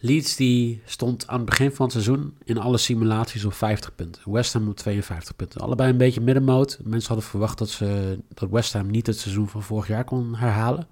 [0.00, 4.32] Leeds die stond aan het begin van het seizoen in alle simulaties op 50 punten.
[4.32, 5.60] West Ham op 52 punten.
[5.60, 6.78] Allebei een beetje middenmoot.
[6.82, 10.34] Mensen hadden verwacht dat, ze, dat West Ham niet het seizoen van vorig jaar kon
[10.34, 10.88] herhalen.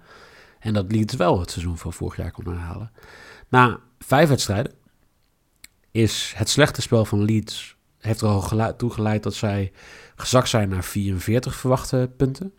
[0.59, 2.91] En dat Leeds wel het seizoen van vorig jaar kon herhalen.
[3.49, 4.71] Na vijf wedstrijden
[5.97, 7.75] is het slechte spel van Leeds...
[7.99, 9.71] heeft er al toe geleid dat zij
[10.15, 12.53] gezakt zijn naar 44 verwachte punten.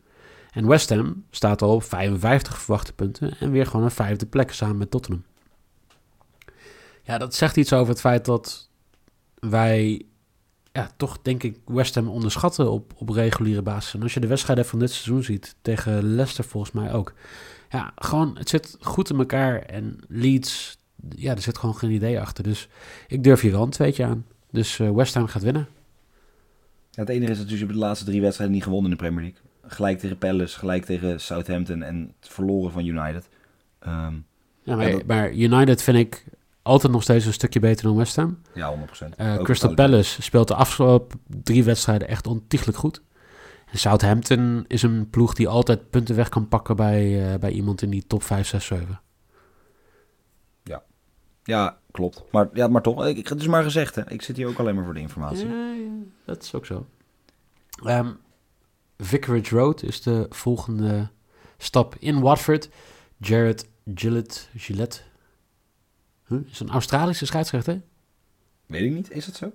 [0.50, 4.52] En West Ham staat al op 55 verwachte punten en weer gewoon een vijfde plek
[4.52, 5.24] samen met Tottenham.
[7.02, 8.68] Ja, dat zegt iets over het feit dat
[9.34, 10.06] wij
[10.72, 13.94] ja, toch denk ik West Ham onderschatten op, op reguliere basis.
[13.94, 17.14] En als je de wedstrijden van dit seizoen ziet, tegen Leicester volgens mij ook.
[17.68, 19.58] Ja, gewoon, het zit goed in elkaar.
[19.58, 22.44] En Leeds, ja, er zit gewoon geen idee achter.
[22.44, 22.68] Dus
[23.06, 24.26] ik durf hier wel een tweetje aan.
[24.50, 25.68] Dus uh, West Ham gaat winnen.
[26.90, 29.22] Ja, het enige is dat je de laatste drie wedstrijden niet gewonnen in de Premier
[29.22, 29.40] League.
[29.62, 33.28] Gelijk tegen Palace, gelijk tegen Southampton en het verloren van United.
[33.86, 34.26] Um,
[34.62, 35.06] ja, maar, dat...
[35.06, 36.24] maar United vind ik
[36.62, 38.38] altijd nog steeds een stukje beter dan West Ham.
[38.54, 39.20] Ja, 100%.
[39.20, 43.02] Uh, Crystal Palace speelt de afgelopen drie wedstrijden echt ontiegelijk goed.
[43.70, 47.82] En Southampton is een ploeg die altijd punten weg kan pakken bij, uh, bij iemand
[47.82, 49.00] in die top 5, 6, 7.
[51.48, 52.24] Ja, klopt.
[52.30, 54.10] Maar, ja, maar toch, ik, het is maar gezegd, hè.
[54.10, 55.48] ik zit hier ook alleen maar voor de informatie.
[55.48, 55.88] Ja, ja
[56.24, 56.86] dat is ook zo.
[57.84, 58.18] Um,
[58.96, 61.08] Vicarage Road is de volgende
[61.58, 62.68] stap in Watford.
[63.16, 65.00] Jared Gillette, Gillette
[66.26, 66.38] Huh?
[66.50, 67.80] Is een Australische scheidsrechter?
[68.66, 69.52] Weet ik niet, is dat zo?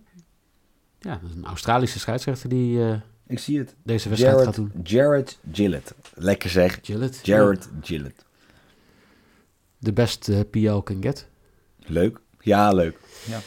[1.00, 2.96] Ja, dat is een Australische scheidsrechter die uh,
[3.28, 3.76] ik zie het.
[3.84, 4.82] deze wedstrijd Jared, gaat doen.
[4.84, 5.94] Jared Gillett.
[6.14, 6.80] Lekker zeg.
[6.82, 7.26] Gillett.
[7.26, 7.80] Jared ja.
[7.82, 8.26] Gillett.
[9.80, 11.28] The best uh, PL can get.
[11.86, 12.20] Leuk.
[12.40, 12.98] Ja, leuk.
[13.26, 13.40] Ja.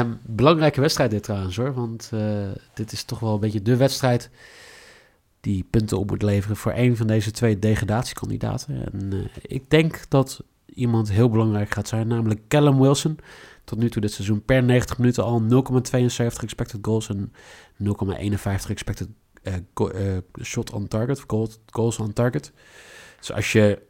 [0.00, 3.76] Um, belangrijke wedstrijd dit trouwens hoor, want uh, dit is toch wel een beetje de
[3.76, 4.30] wedstrijd
[5.40, 8.92] die punten op moet leveren voor een van deze twee degradatiekandidaten.
[8.92, 13.18] En uh, ik denk dat iemand heel belangrijk gaat zijn, namelijk Callum Wilson.
[13.64, 15.46] Tot nu toe dit seizoen per 90 minuten al 0,72
[16.40, 17.32] expected goals en
[17.82, 19.08] 0,51 expected
[19.42, 22.52] uh, go, uh, shot on target, goals, goals on target.
[23.18, 23.82] Dus als je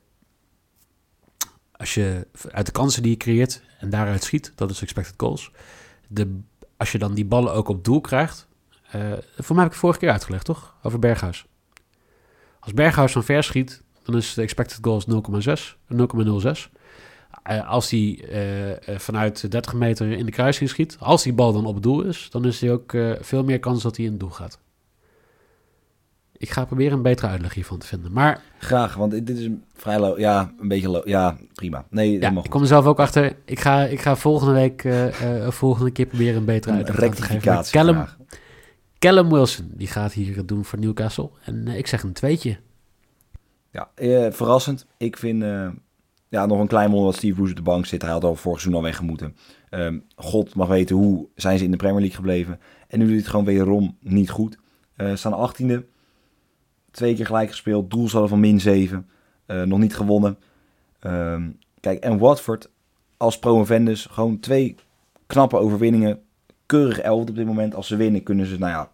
[1.76, 5.50] als je uit de kansen die je creëert en daaruit schiet, dat is expected goals.
[6.08, 6.40] De,
[6.76, 8.46] als je dan die ballen ook op doel krijgt.
[8.90, 10.74] eh, voor mij heb ik vorige keer uitgelegd, toch?
[10.82, 11.46] Over Berghuis.
[12.60, 16.70] Als Berghuis van ver schiet, dan is de expected goals 0,6, 0,06.
[17.42, 21.52] Eh, als hij eh, eh, vanuit 30 meter in de kruising schiet, als die bal
[21.52, 24.20] dan op doel is, dan is hij ook veel meer kans dat hij in het
[24.20, 24.58] doel gaat.
[26.44, 28.12] Ik ga proberen een betere uitleg hiervan te vinden.
[28.12, 31.84] Maar Graag, want dit is een vrij Ja, een beetje Ja, prima.
[31.90, 33.36] Nee, ja, ik kom er zelf ook achter.
[33.44, 37.22] Ik ga, ik ga volgende week, eh, volgende keer proberen een betere Een uitleg te
[37.22, 37.64] geven.
[37.70, 38.04] Callum.
[38.98, 41.30] Callum Wilson, die gaat hier het doen voor Newcastle.
[41.44, 42.56] En eh, ik zeg een tweetje.
[43.70, 43.88] Ja,
[44.32, 44.86] verrassend.
[44.96, 45.42] Ik vind...
[46.28, 48.02] ja, nog een klein wonder dat Steve Bruce op de bank zit.
[48.02, 49.36] Hij had al vorig seizoen al weggemoeten.
[49.70, 52.60] Ehm God mag weten hoe zijn ze in de Premier League gebleven.
[52.88, 54.58] En nu doet het gewoon wederom niet goed.
[54.96, 55.84] Eh staan achttiende.
[56.94, 57.90] Twee keer gelijk gespeeld.
[57.90, 59.08] Doelsaldo van min 7.
[59.46, 60.38] Eh, nog niet gewonnen.
[61.00, 62.70] Ehm, kijk, en Watford
[63.16, 64.74] als promovendus gewoon twee
[65.26, 66.22] knappe overwinningen.
[66.66, 67.74] Keurig elfde op dit moment.
[67.74, 68.90] Als ze winnen kunnen ze, nou ja,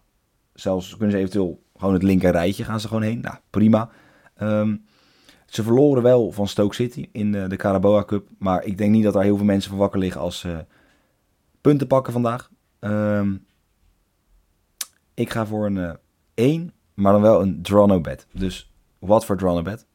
[0.53, 3.19] zelfs kunnen ze eventueel gewoon het linker rijtje gaan ze gewoon heen.
[3.19, 3.89] Nou, prima.
[4.35, 4.75] Ehm,
[5.45, 8.27] ze verloren wel van Stoke City in de, de Carabao Cup.
[8.37, 10.65] Maar ik denk niet dat er heel veel mensen van wakker liggen als ze
[11.61, 12.51] punten pakken vandaag.
[12.79, 13.35] Ehm,
[15.13, 15.93] ik ga voor een eh
[16.33, 18.27] 1, maar dan wel een draw no bet.
[18.31, 19.85] Dus wat voor draw no bet?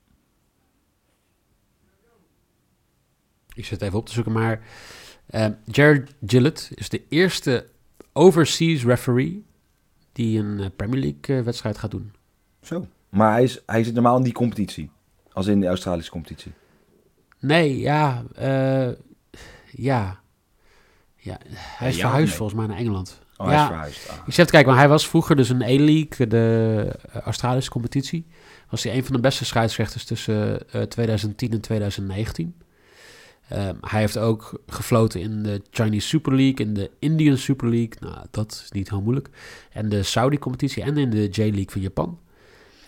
[3.55, 4.61] Ik zit even op te zoeken, maar
[5.27, 7.67] eh, Jared Gillett is de eerste
[8.13, 9.45] overseas referee
[10.13, 12.13] die een eh, Premier League eh, wedstrijd gaat doen.
[12.63, 12.87] Zo.
[13.09, 14.91] Maar hij, is, hij zit normaal in die competitie.
[15.33, 16.53] Als in de Australische competitie.
[17.39, 18.25] Nee, ja,
[19.71, 20.21] ja.
[21.17, 21.39] ja.
[21.53, 22.37] Hij is Ja, verhuisd nee.
[22.37, 23.21] volgens mij naar Engeland.
[23.37, 23.85] Oh, hij Ja.
[23.85, 24.07] is.
[24.11, 24.17] Ah.
[24.39, 28.27] Ik kijken, maar hij was vroeger dus een A-League, de eh, Australische competitie.
[28.71, 32.55] Was hij een van de beste scheidsrechters tussen eh, 2010 en 2019.
[33.49, 37.93] Ehm, hij heeft ook gefloten in de Chinese Super League, in de Indian Super League.
[38.01, 39.29] Nou, dat is niet heel moeilijk.
[39.73, 42.19] En de Saudi-competitie en in de J-League van Japan.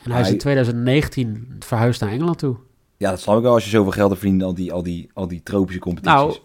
[0.04, 2.56] En hij is in 2019 verhuisd naar Engeland toe.
[2.96, 4.42] Ja, dat snap ik wel als je zoveel geld verdient.
[4.42, 6.16] Al die, al die, al die tropische competities.
[6.18, 6.36] Nou,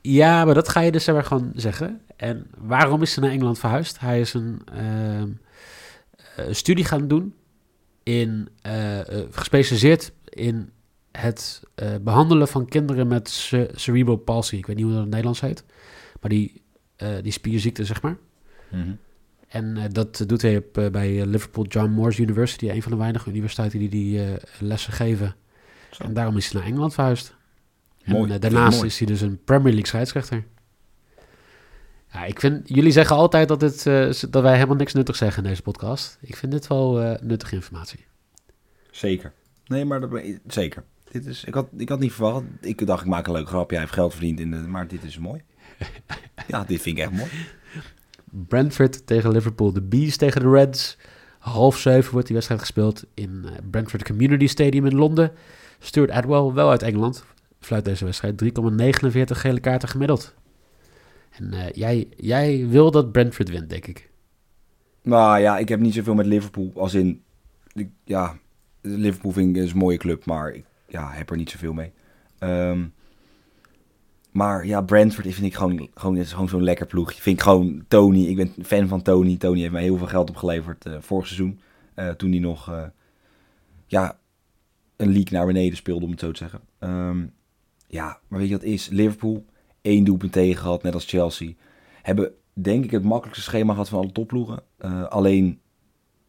[0.00, 2.00] ja, maar dat ga je dus maar gewoon zeggen.
[2.16, 4.00] En waarom is hij naar Engeland verhuisd?
[4.00, 5.28] Hij is een ehm,
[6.36, 7.34] eh, studie gaan doen
[8.02, 10.70] in eh, eh, gespecialiseerd in
[11.12, 14.56] het eh, behandelen van kinderen met ce- cerebral palsy.
[14.56, 15.64] Ik weet niet hoe dat in het Nederlands heet,
[16.20, 16.62] maar die,
[17.22, 18.16] die spierziekte, zeg maar.
[18.70, 18.90] Mhm.
[19.48, 23.78] En dat doet hij op, bij Liverpool John Moores University, een van de weinige universiteiten
[23.78, 24.20] die die
[24.58, 25.34] lessen geven.
[25.90, 26.02] Zo.
[26.04, 27.34] En daarom is hij naar Engeland verhuisd.
[28.04, 28.88] Mooi, eh, daarnaast mooi.
[28.88, 30.44] is hij dus een Premier League scheidsrechter.
[32.12, 35.42] Ja, ik vind, jullie zeggen altijd dat, het, eh, dat wij helemaal niks nuttigs zeggen
[35.42, 36.18] in deze podcast.
[36.20, 38.04] Ik vind dit wel eh, nuttige informatie.
[38.90, 39.32] Zeker.
[39.66, 40.84] Nee, maar dat, ben- zeker.
[41.10, 42.44] Dit is, ik, had, ik had niet verwacht.
[42.60, 43.74] Ik dacht, ik maak een leuk grapje.
[43.76, 44.40] Hij heeft geld verdiend.
[44.40, 45.42] In de, maar dit is mooi.
[46.48, 47.30] ja, dit vind ik echt mooi.
[48.24, 49.72] Brentford tegen Liverpool.
[49.72, 50.96] De Bees tegen de Reds.
[51.38, 55.32] Half zeven wordt die wedstrijd gespeeld in Brentford Community Stadium in Londen.
[55.78, 57.24] Stuart Atwell, wel uit Engeland,
[57.60, 58.42] fluit deze wedstrijd.
[58.44, 60.34] 3,49 gele kaarten gemiddeld.
[61.30, 64.10] En eh, jij, jij wil dat Brentford wint, denk ik.
[65.02, 66.72] Nou ja, ik heb niet zoveel met Liverpool.
[66.74, 67.22] Als in,
[68.04, 68.38] ja,
[68.80, 71.92] Liverpool vind ik een mooie club, maar ik ja, heb er niet zoveel mee.
[72.38, 72.86] Ehm,
[74.30, 77.22] maar ja, Brentford vind ik gewoon, gewoon, is gewoon zo'n lekker ploegje.
[77.22, 78.24] Vind ik gewoon Tony.
[78.24, 79.36] Ik ben fan van Tony.
[79.36, 81.60] Tony heeft mij heel veel geld opgeleverd eh, vorig seizoen.
[81.94, 82.90] eh, toen hij nog
[83.86, 84.18] ja,
[84.96, 86.60] een league naar beneden speelde, om het zo te zeggen.
[86.78, 87.26] Ehm,
[87.90, 88.88] ja, maar weet je wat is?
[88.88, 89.44] Liverpool,
[89.80, 91.52] één doelpunt tegen gehad, net als Chelsea.
[92.02, 94.62] Hebben denk ik het makkelijkste schema gehad van alle topploegen.
[94.78, 95.60] Eh, alleen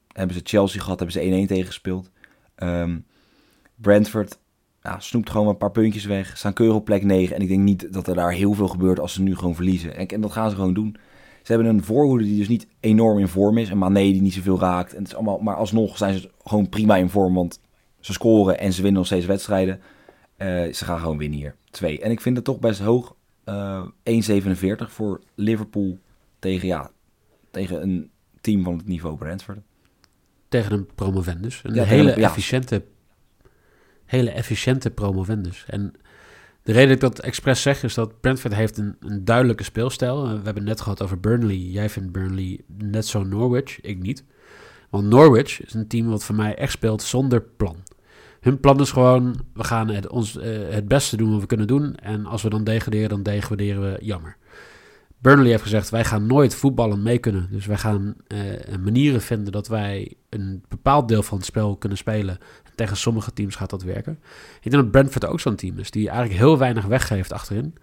[0.08, 2.12] hebben ze Chelsea gehad, hebben ze 1-1 tegengespeeld.
[2.56, 2.98] Ehm
[3.76, 4.40] Brentford
[4.82, 6.38] ja, snoept gewoon een paar puntjes weg.
[6.38, 7.36] Staan keurig op plek 9.
[7.36, 9.96] En ik denk niet dat er daar heel veel gebeurt als ze nu gewoon verliezen.
[9.96, 10.96] En, en dat gaan ze gewoon doen.
[11.44, 13.70] Ze hebben een voorhoede die dus niet enorm in vorm is.
[13.70, 14.92] En Mané die niet zoveel raakt.
[14.92, 17.34] En het is allemaal, maar alsnog zijn ze gewoon prima in vorm.
[17.34, 17.60] Want
[18.00, 19.80] ze scoren en ze winnen nog steeds wedstrijden.
[20.42, 21.56] Eh, ze gaan gewoon winnen hier.
[21.70, 22.00] Twee.
[22.02, 23.16] En ik vind het toch best hoog.
[23.44, 26.00] Eh 1,47 voor Liverpool
[26.40, 26.92] tegen, ja,
[27.52, 28.10] tegen een
[28.42, 29.60] team van het niveau Brentford.
[30.48, 31.62] Tegen een promovendus.
[31.64, 32.28] Een Ja, hele, tegen- ja.
[32.30, 32.84] efficiënte,
[34.06, 35.66] hele efficiënte promovendus.
[35.68, 35.94] En
[36.64, 40.18] de reden dat ik dat expres zeg is dat Brentford heeft een, een duidelijke speelstijl.
[40.24, 41.56] Eh, We hebben het net gehad over Burnley.
[41.58, 44.24] Jij vindt Burnley net zo Norwich, ik niet.
[44.90, 47.76] Want Norwich is een team wat voor mij echt speelt zonder plan.
[48.42, 51.68] Hun plan is gewoon, we gaan het, ons, eh, het beste doen wat we kunnen
[51.68, 51.96] doen.
[51.96, 54.38] En als we dan degraderen, dan degraderen we jammer.
[55.18, 57.48] Burnley heeft gezegd, wij gaan nooit voetballen mee kunnen.
[57.52, 61.98] Dus wij gaan eh, manieren vinden dat wij een bepaald deel van het spel kunnen
[61.98, 62.38] spelen.
[62.76, 64.20] Tegen sommige teams gaat dat werken.
[64.62, 67.76] Ik denk dat Brentford ook zo'n team is die eigenlijk heel weinig weggeeft achterin.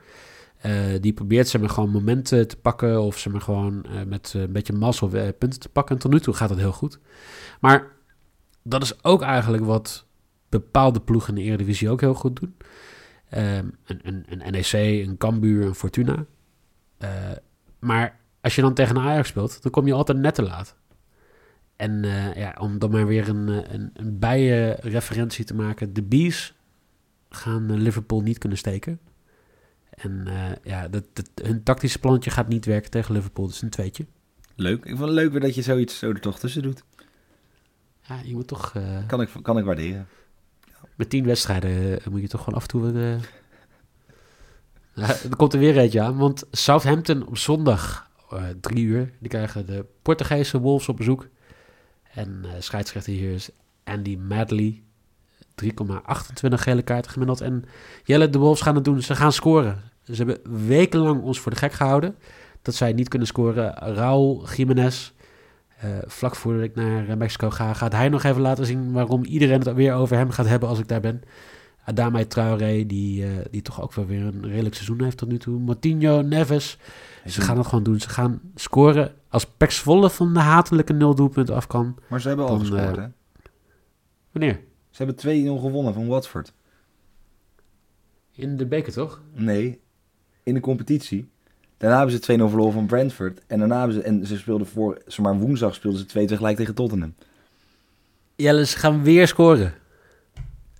[0.66, 4.52] Uh, die probeert ze maar gewoon momenten te pakken of ze maar gewoon met een
[4.52, 5.94] beetje mazzel punten te pakken.
[5.94, 6.98] En tot nu toe gaat het heel goed.
[7.60, 7.86] Maar
[8.62, 10.07] dat is ook eigenlijk wat
[10.48, 12.56] bepaalde ploegen in de Eredivisie ook heel goed doen.
[13.34, 14.72] Um, een, een, een, NEC,
[15.06, 16.24] een Cambuur, een Fortuna.
[17.78, 20.76] maar als je dan tegen een Ajax speelt, dan kom je altijd net te laat.
[21.76, 22.02] En
[22.34, 25.92] ja, om dan maar weer een, een, een bijenreferentie te maken.
[25.92, 26.54] De Bees
[27.28, 29.00] gaan Liverpool niet kunnen steken.
[30.02, 33.44] En uh, ja, dat, dat, hun tactische plantje gaat niet werken tegen Liverpool.
[33.44, 34.06] Dat is een tweetje.
[34.54, 34.84] Leuk.
[34.84, 36.84] Ik vond het leuk weer dat je zoiets zo er toch tussen doet.
[38.02, 38.74] Ja, je moet toch...
[38.76, 40.06] Uh, kan, ik, kan ik waarderen.
[40.98, 42.92] Met tien wedstrijden moet je toch gewoon af en toe...
[44.94, 46.16] Uh, er komt er weer eentje aan.
[46.16, 48.10] Want Southampton op zondag
[48.60, 49.12] drie uur.
[49.18, 51.28] Die krijgen de Portugese Wolves op bezoek.
[52.14, 53.50] En scheidsrechter hier is
[53.84, 54.82] Andy Madley.
[55.64, 55.68] 3,28
[56.48, 57.40] gele kaarten gemiddeld.
[57.40, 57.64] En
[58.04, 59.02] Jelle, de Wolves gaan het doen.
[59.02, 59.82] Ze gaan scoren.
[60.04, 62.16] Ze hebben wekenlang ons voor de gek gehouden.
[62.62, 63.74] Dat zij niet kunnen scoren.
[63.74, 65.12] Raul Jiménez,
[65.84, 69.58] uh, vlak voordat ik naar Mexico ga, gaat hij nog even laten zien waarom iedereen
[69.58, 71.22] het weer over hem gaat hebben als ik daar ben.
[71.84, 75.38] Adama Traoré, die, uh, die toch ook wel weer een redelijk seizoen heeft tot nu
[75.38, 75.58] toe.
[75.58, 76.78] Martinho, Neves.
[77.26, 78.00] Ze gaan het gewoon doen.
[78.00, 79.14] Ze gaan scoren.
[79.28, 81.96] Als Pex Volle van de hatelijke nul doelpunten af kan.
[82.08, 83.08] Maar ze hebben al gescoord, uh, hè?
[84.32, 84.60] Wanneer?
[84.90, 86.52] Ze hebben 2-0 gewonnen van Watford.
[88.32, 89.22] In de beker, toch?
[89.34, 89.80] Nee,
[90.42, 91.30] in de competitie.
[91.78, 93.40] Daarna hebben ze 2-0 verloren van Brentford.
[93.46, 96.56] En daarna hebben ze, en ze speelden voor, zeg maar woensdag speelden ze 2 tegelijk
[96.56, 97.14] tegen Tottenham.
[98.36, 99.74] Jelle, ze gaan weer scoren.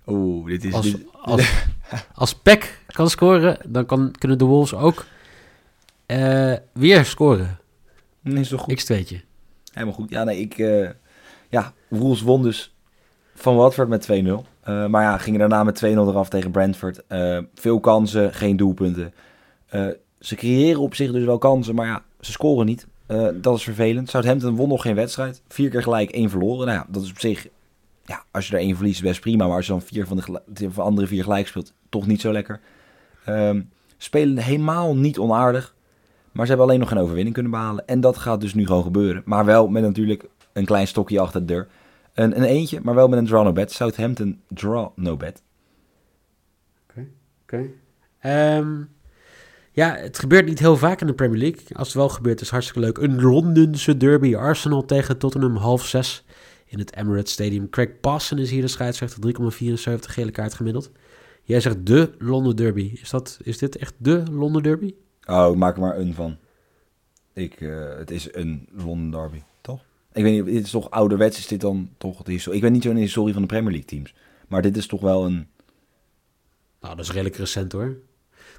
[0.07, 0.73] Oeh, dit is...
[0.73, 1.05] Als, dit...
[1.21, 1.65] als,
[2.13, 5.05] als Peck kan scoren, dan kan, kunnen de Wolves ook
[6.07, 7.59] uh, weer scoren.
[8.21, 8.81] Nee, is toch goed?
[8.81, 9.15] X2'tje.
[9.73, 10.09] Helemaal goed.
[10.09, 10.57] Ja, nee, ik...
[10.57, 10.89] Uh,
[11.49, 12.75] ja, Wolves won dus
[13.33, 14.13] van Watford met 2-0.
[14.13, 14.41] Uh,
[14.85, 17.01] maar ja, gingen daarna met 2-0 eraf tegen Brentford.
[17.53, 19.13] Veel kansen, geen doelpunten.
[20.19, 22.87] Ze creëren op zich dus wel kansen, maar ja, ze scoren niet.
[23.41, 24.09] dat is vervelend.
[24.09, 25.41] Southampton won nog geen wedstrijd.
[25.47, 26.67] Vier keer gelijk, één verloren.
[26.67, 27.47] Nou ja, dat is op zich...
[28.05, 29.47] Ja, als je er één verliest, best prima.
[29.47, 32.31] Maar als je dan vier van de, van andere vier gelijk speelt, toch niet zo
[32.31, 32.59] lekker.
[33.27, 35.75] Um, spelen helemaal niet onaardig.
[36.31, 37.87] Maar ze hebben alleen nog geen overwinning kunnen behalen.
[37.87, 39.21] En dat gaat dus nu gewoon gebeuren.
[39.25, 41.67] Maar wel met natuurlijk een klein stokje achter de deur.
[42.13, 43.71] Een, een eentje, maar wel met een draw no bet.
[43.71, 45.43] Southampton draw no bet.
[46.89, 47.07] Oké,
[47.43, 47.65] oké.
[48.19, 48.81] Ehm,
[49.79, 51.77] ja, het gebeurt niet heel vaak in de Premier League.
[51.77, 52.97] Als het wel gebeurt, is hartstikke leuk.
[52.97, 54.35] Een Londense derby.
[54.35, 56.25] Arsenal tegen Tottenham half zes
[56.65, 57.69] in het Emirates Stadium.
[57.69, 59.33] Craig Passen is hier de scheidsrechter.
[59.77, 60.91] 3,74 gele kaart gemiddeld.
[61.43, 62.91] Jij zegt de Londen derby.
[63.01, 64.93] Is, dat, is dit echt de Londen derby?
[65.25, 66.37] Oh, maak er maar een van.
[67.33, 69.41] Ik, uh, het is een Londen derby.
[70.13, 72.57] Ik weet niet, dit is toch ouderwets, is dit dan toch de historie?
[72.57, 74.13] Ik weet niet zo in de historie van de Premier League teams.
[74.47, 75.47] Maar dit is toch wel een...
[76.81, 77.97] Nou, dat is redelijk recent hoor.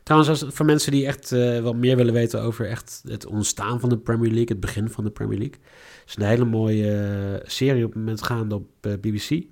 [0.02, 3.88] Trouwens, voor mensen die echt uh, wat meer willen weten over echt het ontstaan van
[3.88, 5.58] de Premier League, het begin van de Premier League,
[6.06, 9.46] is een hele mooie uh, serie op het moment gaande op uh, BBC.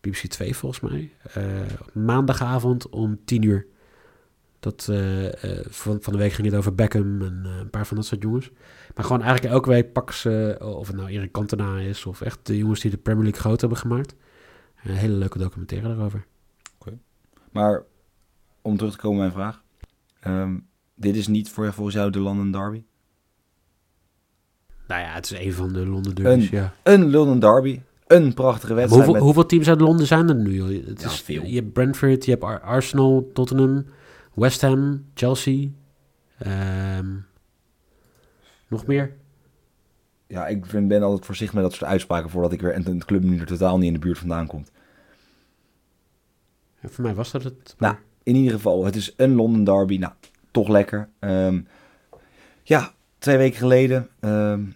[0.00, 1.12] BBC 2 volgens mij.
[1.92, 3.66] maandagavond om 10 uur.
[4.60, 4.84] Dat,
[5.68, 8.50] van, van de week ging het over Beckham en een paar van dat soort jongens.
[8.94, 12.46] Maar gewoon eigenlijk elke week pakken ze, of het nou Erik Cantona is, of echt
[12.46, 14.14] de jongens die de Premier League groot hebben gemaakt.
[14.84, 16.26] Een hele leuke documentaire daarover.
[16.78, 16.98] Oké.
[17.50, 17.84] Maar
[18.62, 19.61] om terug te komen op mijn vraag.
[20.26, 22.84] Um, dit is niet voor, volgens jou de London Derby?
[24.86, 26.72] Nou ja, het is een van de London derbies, een, ja.
[26.82, 27.80] Een London Derby.
[28.06, 29.04] Een prachtige wedstrijd.
[29.04, 29.22] Hoeveel, met...
[29.22, 30.62] hoeveel, teams uit Londen zijn er nu?
[30.86, 31.44] Het ja, is, veel.
[31.44, 33.84] Je hebt Brentford, je hebt Arsenal, Tottenham,
[34.34, 35.68] West Ham, Chelsea.
[36.98, 37.26] Um,
[38.68, 39.16] nog meer?
[40.26, 43.04] Ja, ik vind, ben altijd voorzichtig met dat soort uitspraken voordat ik weer en de
[43.04, 44.70] club nu er totaal niet in de buurt vandaan komt.
[46.80, 47.74] Ja, voor mij was dat het.
[47.78, 49.98] Nou, in ieder geval, het is een London derby.
[49.98, 50.12] Nou,
[50.50, 51.08] toch lekker.
[51.20, 51.66] Um,
[52.62, 54.08] ja, twee weken geleden.
[54.20, 54.74] Um,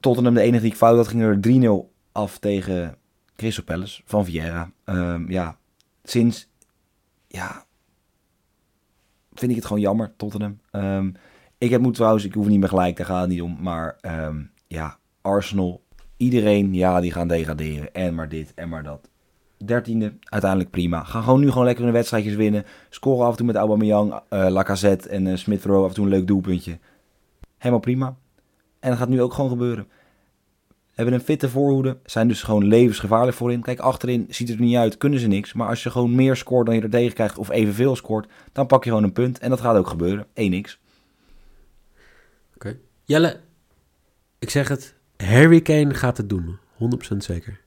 [0.00, 2.96] Tottenham, de enige die ik fout had, ging er 3-0 af tegen
[3.36, 4.70] Crystal Palace van Vieira.
[4.84, 5.56] Um, ja,
[6.02, 6.48] sinds,
[7.26, 7.64] ja,
[9.34, 10.58] vind ik het gewoon jammer, Tottenham.
[11.58, 13.56] Ik heb moet trouwens, ik hoef niet meer gelijk, daar gaat het niet om.
[13.60, 13.96] Maar
[14.66, 15.82] ja, Arsenal,
[16.16, 17.94] iedereen, ja, die gaan degraderen.
[17.94, 19.09] En maar dit en maar dat.
[19.64, 21.04] Dertiende, uiteindelijk prima.
[21.04, 22.64] Gaan gewoon nu gewoon lekker hun wedstrijdjes winnen.
[22.90, 26.04] Scoren af en toe met Aubameyang, uh, Lacazette en uh, Smith Rowe af en toe
[26.04, 26.78] een leuk doelpuntje.
[27.58, 28.16] Helemaal prima.
[28.80, 29.86] En dat gaat nu ook gewoon gebeuren.
[30.94, 33.62] Hebben een fitte voorhoede, zijn dus gewoon levensgevaarlijk voorin.
[33.62, 35.52] Kijk, achterin ziet het er niet uit, kunnen ze niks.
[35.52, 38.66] Maar als je gewoon meer scoort dan je er tegen krijgt, of evenveel scoort, dan
[38.66, 39.38] pak je gewoon een punt.
[39.38, 40.26] En dat gaat ook gebeuren.
[40.26, 40.78] 1x.
[42.54, 42.78] Okay.
[43.04, 43.40] Jelle,
[44.38, 46.58] ik zeg het, Harry Kane gaat het doen.
[47.14, 47.60] 100% zeker.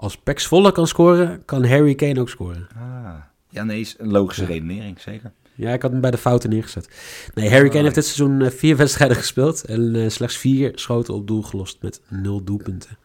[0.00, 2.68] Als Pax Volle kan scoren, kan Harry Kane ook scoren.
[2.76, 3.14] Ah.
[3.48, 4.48] Ja, nee, is een logische Ja.
[4.48, 5.32] redenering, zeker.
[5.54, 6.88] Ja, ik had hem bij de fouten neergezet.
[7.34, 11.14] Nee, Harry Kane heeft dit seizoen eh, vier wedstrijden gespeeld en eh, slechts vier schoten
[11.14, 12.98] op doel gelost met nul doelpunten.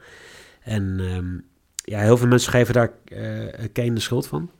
[0.61, 1.37] En ehm,
[1.75, 4.51] ja, heel veel mensen geven daar eh, Kane de schuld van.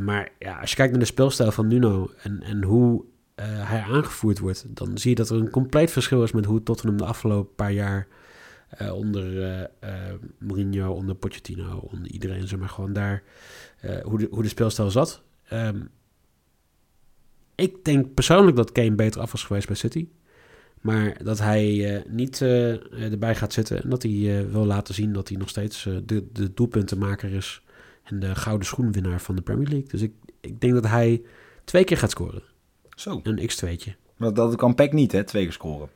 [0.00, 3.04] Maar ja, als je kijkt naar de speelstijl van Nuno en, en hoe
[3.42, 6.98] hij aangevoerd wordt, dan zie je dat er een compleet verschil is met hoe Tottenham
[6.98, 8.06] de afgelopen paar jaar
[8.70, 9.42] eh, onder
[9.80, 9.90] eh,
[10.38, 13.22] Mourinho, onder Pochettino, onder iedereen, zeg maar, gewoon daar,
[14.02, 15.22] hoe, de, hoe de speelstijl zat.
[15.48, 15.80] Ehm,
[17.54, 20.08] ik denk persoonlijk dat Kane beter af was geweest bij City.
[20.80, 23.82] Maar dat hij niet erbij gaat zitten.
[23.82, 27.62] En dat hij wil laten zien dat hij nog steeds de, de doelpuntenmaker is.
[28.02, 29.88] En de gouden schoenwinnaar van de Premier League.
[29.88, 31.22] Dus ik, ik denk dat hij
[31.64, 32.42] twee keer gaat scoren.
[32.96, 33.20] Zo.
[33.22, 33.92] Een x2'tje.
[34.16, 35.88] Maar dat kan Peck niet, hè, twee keer scoren.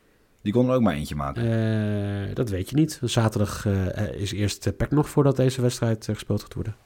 [0.44, 1.42] Die kon er ook maar eentje maken.
[1.42, 3.00] Eh, dat weet je niet.
[3.02, 6.76] Zaterdag eh, is eerst Peck nog voordat deze wedstrijd eh, gespeeld gaat worden.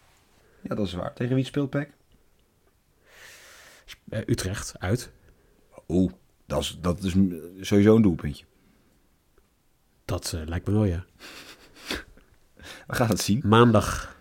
[0.63, 1.15] Ja, dat is waar.
[1.15, 1.91] Tegen wie speelt Peck?
[4.09, 5.11] Eh, Utrecht, uit.
[5.89, 6.13] Oeh,
[6.47, 7.15] dat is, dat is
[7.61, 8.45] sowieso een doelpuntje.
[10.05, 11.05] Dat eh, lijkt me wel, ja.
[12.87, 13.43] We gaan het zien.
[13.45, 14.17] Maandag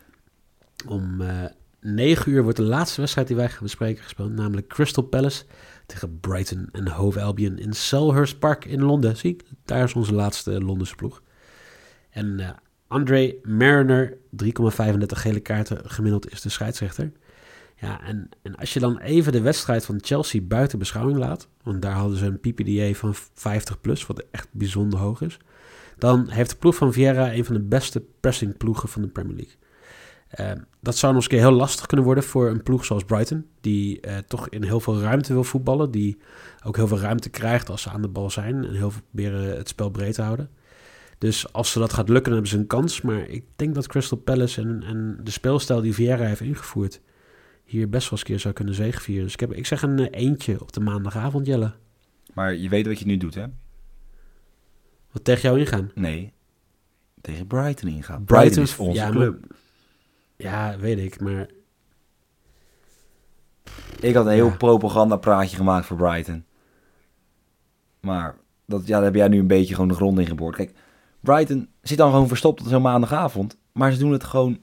[0.87, 1.45] om eh
[1.81, 4.31] 9 uur wordt de laatste wedstrijd die wij gaan bespreken gespeeld.
[4.31, 5.43] Namelijk Crystal Palace
[5.85, 9.17] tegen Brighton en Hove Albion in Selhurst Park in Londen.
[9.17, 11.21] Zie, daar is onze laatste Londense ploeg.
[12.09, 12.49] En eh
[12.87, 14.47] André Mariner, 3,35
[15.07, 17.11] gele kaarten gemiddeld is de scheidsrechter.
[17.75, 21.81] Ja, en, en als je dan even de wedstrijd van Chelsea buiten beschouwing laat, want
[21.81, 25.39] daar hadden ze een PPDA van 50 plus, wat echt bijzonder hoog is,
[25.97, 29.55] dan heeft de ploeg van Vieira een van de beste pressingploegen van de Premier League.
[30.39, 30.51] Uh,
[30.81, 33.45] dat zou nog eens een keer heel lastig kunnen worden voor een ploeg zoals Brighton,
[33.61, 36.17] die uh, toch in heel veel ruimte wil voetballen, die
[36.65, 39.57] ook heel veel ruimte krijgt als ze aan de bal zijn en heel veel proberen
[39.57, 40.49] het spel breed te houden.
[41.17, 43.01] Dus als ze dat gaat lukken, dan hebben ze een kans.
[43.01, 47.01] Maar ik denk dat Crystal Palace en, en de speelstijl die Vieira heeft ingevoerd,
[47.63, 49.23] hier best wel eens een keer zou kunnen zegenvieren.
[49.23, 51.73] Dus ik, heb, ik zeg een uh, eentje op de maandagavond, Jelle.
[52.33, 53.45] Maar je weet wat je nu doet, hè?
[55.11, 55.91] Wat tegen jou ingaan?
[55.95, 56.33] Nee,
[57.21, 58.23] tegen Brighton ingaan.
[58.23, 59.46] Brighton, Brighton is onze ja, club.
[60.37, 61.49] Ja, weet ik, maar...
[63.99, 64.55] Ik had een heel Ja.
[64.55, 66.45] propagandapraatje gemaakt voor Brighton.
[68.01, 68.35] Maar
[68.65, 70.55] dat, ja, daar heb jij nu een beetje gewoon de grond in geboord.
[70.55, 70.73] Kijk,
[71.19, 73.57] Brighton zit dan gewoon verstopt tot zo'n maandagavond.
[73.71, 74.59] Maar ze doen het gewoon,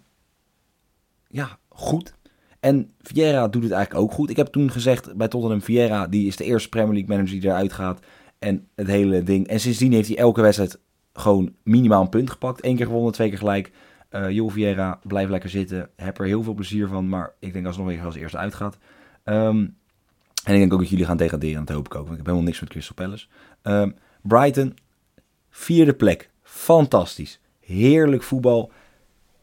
[1.29, 2.15] ja, goed.
[2.61, 4.31] En Vieira doet het eigenlijk ook goed.
[4.31, 7.51] Ik heb toen gezegd bij Tottenham, Vieira, die is de eerste Premier League manager die
[7.51, 8.01] eruit gaat.
[8.39, 9.47] En het hele ding.
[9.47, 10.79] En sindsdien heeft hij elke wedstrijd
[11.13, 12.65] gewoon minimaal een punt gepakt.
[12.65, 13.73] Eén keer gewonnen, twee keer gelijk.
[14.15, 15.89] Uh, Joel Vieira, blijf lekker zitten.
[15.97, 17.09] Heb er heel veel plezier van.
[17.09, 18.79] Maar ik denk alsnog weer als eerste uitgaat.
[19.25, 19.77] Um,
[20.45, 21.65] en ik denk ook dat jullie gaan degraderen.
[21.65, 22.07] Dat hoop ik ook.
[22.07, 23.27] Want ik heb helemaal niks met Crystal Palace.
[23.63, 24.77] Um, Brighton,
[25.51, 26.31] vierde plek.
[26.43, 27.41] Fantastisch.
[27.61, 28.71] Heerlijk voetbal.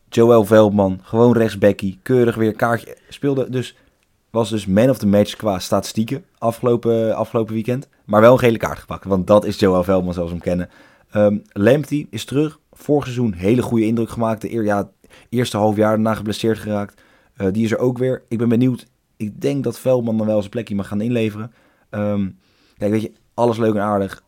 [0.10, 2.00] Joel Veldman, gewoon rechtsbackie.
[2.02, 2.98] Keurig weer kaartje.
[3.10, 3.78] Speelde dus,
[4.30, 7.90] was dus man of the match qua statistieken afgelopen, afgelopen weekend.
[8.06, 9.06] Maar wel een gele kaart gepakt.
[9.06, 10.70] Want dat is Joel Veldman zoals we hem kennen.
[11.16, 12.60] Um, Lamptey is terug.
[12.72, 14.42] Vorig seizoen hele goede indruk gemaakt.
[14.42, 14.92] De eer, ja,
[15.30, 17.02] eerste half jaar daarna geblesseerd geraakt.
[17.38, 18.24] Uh, die is er ook weer.
[18.28, 18.88] Ik ben benieuwd.
[19.18, 21.54] Ik denk dat Veldman dan wel zijn plekje mag gaan inleveren.
[21.90, 22.40] Um,
[22.78, 24.24] kijk, weet je, alles leuk en aardig.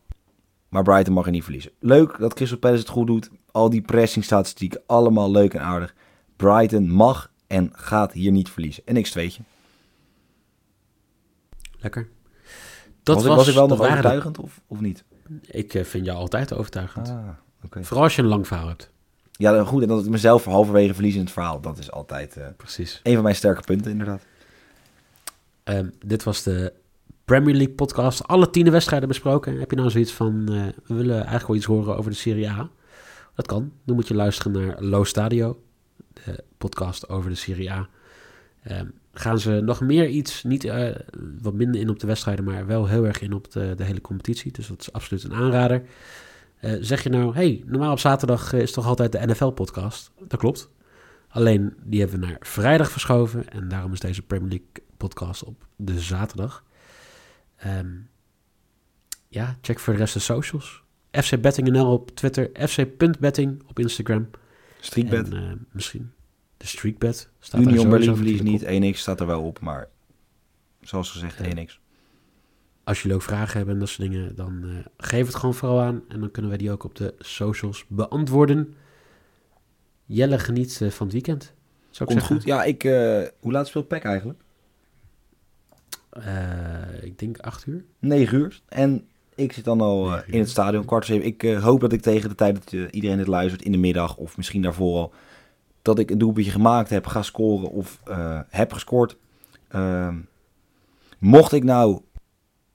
[0.68, 1.72] Maar Brighton mag er niet verliezen.
[1.78, 3.30] Leuk dat Crystal Palace het goed doet.
[3.50, 5.94] Al die pressingstatistieken, allemaal leuk en aardig.
[6.36, 8.82] Brighton mag en gaat hier niet verliezen.
[8.86, 9.42] En niks tweetje.
[11.78, 12.08] Lekker.
[13.02, 14.42] Dat was, was, was ik wel nog overtuigend de...
[14.42, 15.04] of, of niet?
[15.40, 17.08] Ik uh, vind jou altijd overtuigend.
[17.08, 17.28] Ah,
[17.64, 17.84] okay.
[17.84, 18.90] Vooral als je een lang verhaal hebt.
[19.32, 19.82] Ja, goed.
[19.82, 21.60] En dat ik mezelf halverwege verlies in het verhaal.
[21.60, 23.00] Dat is altijd uh, Precies.
[23.02, 24.22] een van mijn sterke punten, inderdaad.
[25.64, 26.72] Um, dit was de
[27.24, 28.26] Premier League podcast.
[28.26, 29.58] Alle tien wedstrijden besproken.
[29.58, 32.50] Heb je nou zoiets van, uh, we willen eigenlijk wel iets horen over de Serie
[32.50, 32.70] A?
[33.34, 33.72] Dat kan.
[33.84, 35.62] Dan moet je luisteren naar Lo Stadio,
[36.12, 37.88] de podcast over de Serie A.
[38.70, 40.88] Um, gaan ze nog meer iets, niet uh,
[41.40, 44.00] wat minder in op de wedstrijden, maar wel heel erg in op de, de hele
[44.00, 44.52] competitie.
[44.52, 45.82] Dus dat is absoluut een aanrader.
[46.60, 50.10] Uh, zeg je nou, hey, normaal op zaterdag is toch altijd de NFL-podcast?
[50.28, 50.70] Dat klopt.
[51.28, 55.66] Alleen die hebben we naar vrijdag verschoven en daarom is deze Premier League podcast op
[55.76, 56.64] de zaterdag.
[57.66, 58.08] Um,
[59.28, 60.82] ja, check voor de rest de socials.
[61.10, 64.30] FC Betting NL op Twitter, fc.betting op Instagram.
[64.94, 66.13] En, uh, misschien
[66.64, 67.28] de Streakbet.
[67.40, 69.88] Staat Union Berlin verliest niet, 1x staat er wel op, maar
[70.80, 71.64] zoals gezegd ja.
[71.66, 71.78] 1x.
[72.84, 75.80] Als jullie ook vragen hebben en dat soort dingen, dan uh, geef het gewoon vooral
[75.80, 76.02] aan.
[76.08, 78.74] En dan kunnen wij die ook op de socials beantwoorden.
[80.04, 81.52] Jelle geniet uh, van het weekend.
[81.90, 82.44] Zou ik Komt goed.
[82.44, 84.38] Ja, ik, uh, hoe laat speelt PEC eigenlijk?
[87.00, 87.84] Ik denk acht uur.
[87.98, 88.60] 9 uur.
[88.68, 91.26] En ik zit dan al in het stadion, kwart zeven.
[91.26, 94.36] Ik hoop dat ik tegen de tijd dat iedereen dit luistert, in de middag of
[94.36, 95.12] misschien daarvoor al,
[95.84, 99.16] dat ik een doelpuntje gemaakt heb, ga scoren of eh, heb gescoord.
[99.68, 100.18] Ehm,
[101.18, 102.00] mocht ik nou...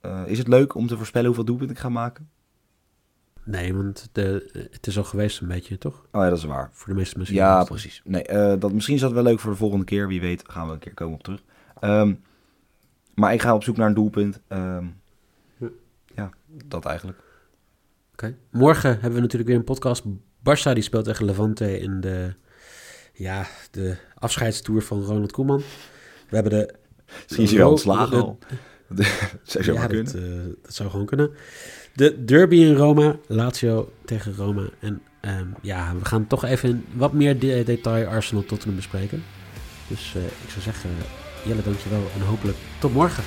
[0.02, 2.30] eh, is het leuk om te voorspellen hoeveel doelpunten ik ga maken?
[3.44, 6.06] Nee, want de, het is al geweest een beetje, toch?
[6.12, 6.70] Oh ja, dat is waar.
[6.74, 7.36] Voor de meeste mensen.
[7.36, 8.02] Ja, precies.
[8.04, 10.08] Nee, eh, dat, misschien is dat wel leuk voor de volgende keer.
[10.08, 11.44] Wie weet gaan we een keer komen op terug.
[11.80, 12.14] Ehm,
[13.16, 14.40] maar ik ga op zoek naar een doelpunt.
[14.48, 14.86] Ehm,
[15.58, 15.70] Ja.
[16.16, 16.30] ja,
[16.66, 17.18] dat eigenlijk.
[18.14, 18.36] Oké.
[18.52, 20.04] Morgen hebben we natuurlijk weer een podcast.
[20.40, 22.34] Barça die speelt tegen Levante in de,
[23.20, 25.62] ja, de afscheidstour van Ronald Koeman.
[26.30, 26.74] We hebben de...
[27.24, 28.38] Misschien is hij wel ontslagen al.
[28.96, 29.06] Dat
[29.44, 30.40] zou zo ja, maar dat, kunnen.
[30.40, 31.30] eh, dat zou gewoon kunnen.
[31.96, 34.70] De derby in Roma, Lazio tegen Roma.
[34.80, 39.24] En ehm, ja, we gaan toch even in wat meer de- detail Arsenal Tottenham bespreken.
[39.88, 40.90] Dus eh, ik zou zeggen,
[41.46, 43.24] Jelle, dankjewel en hopelijk tot morgen.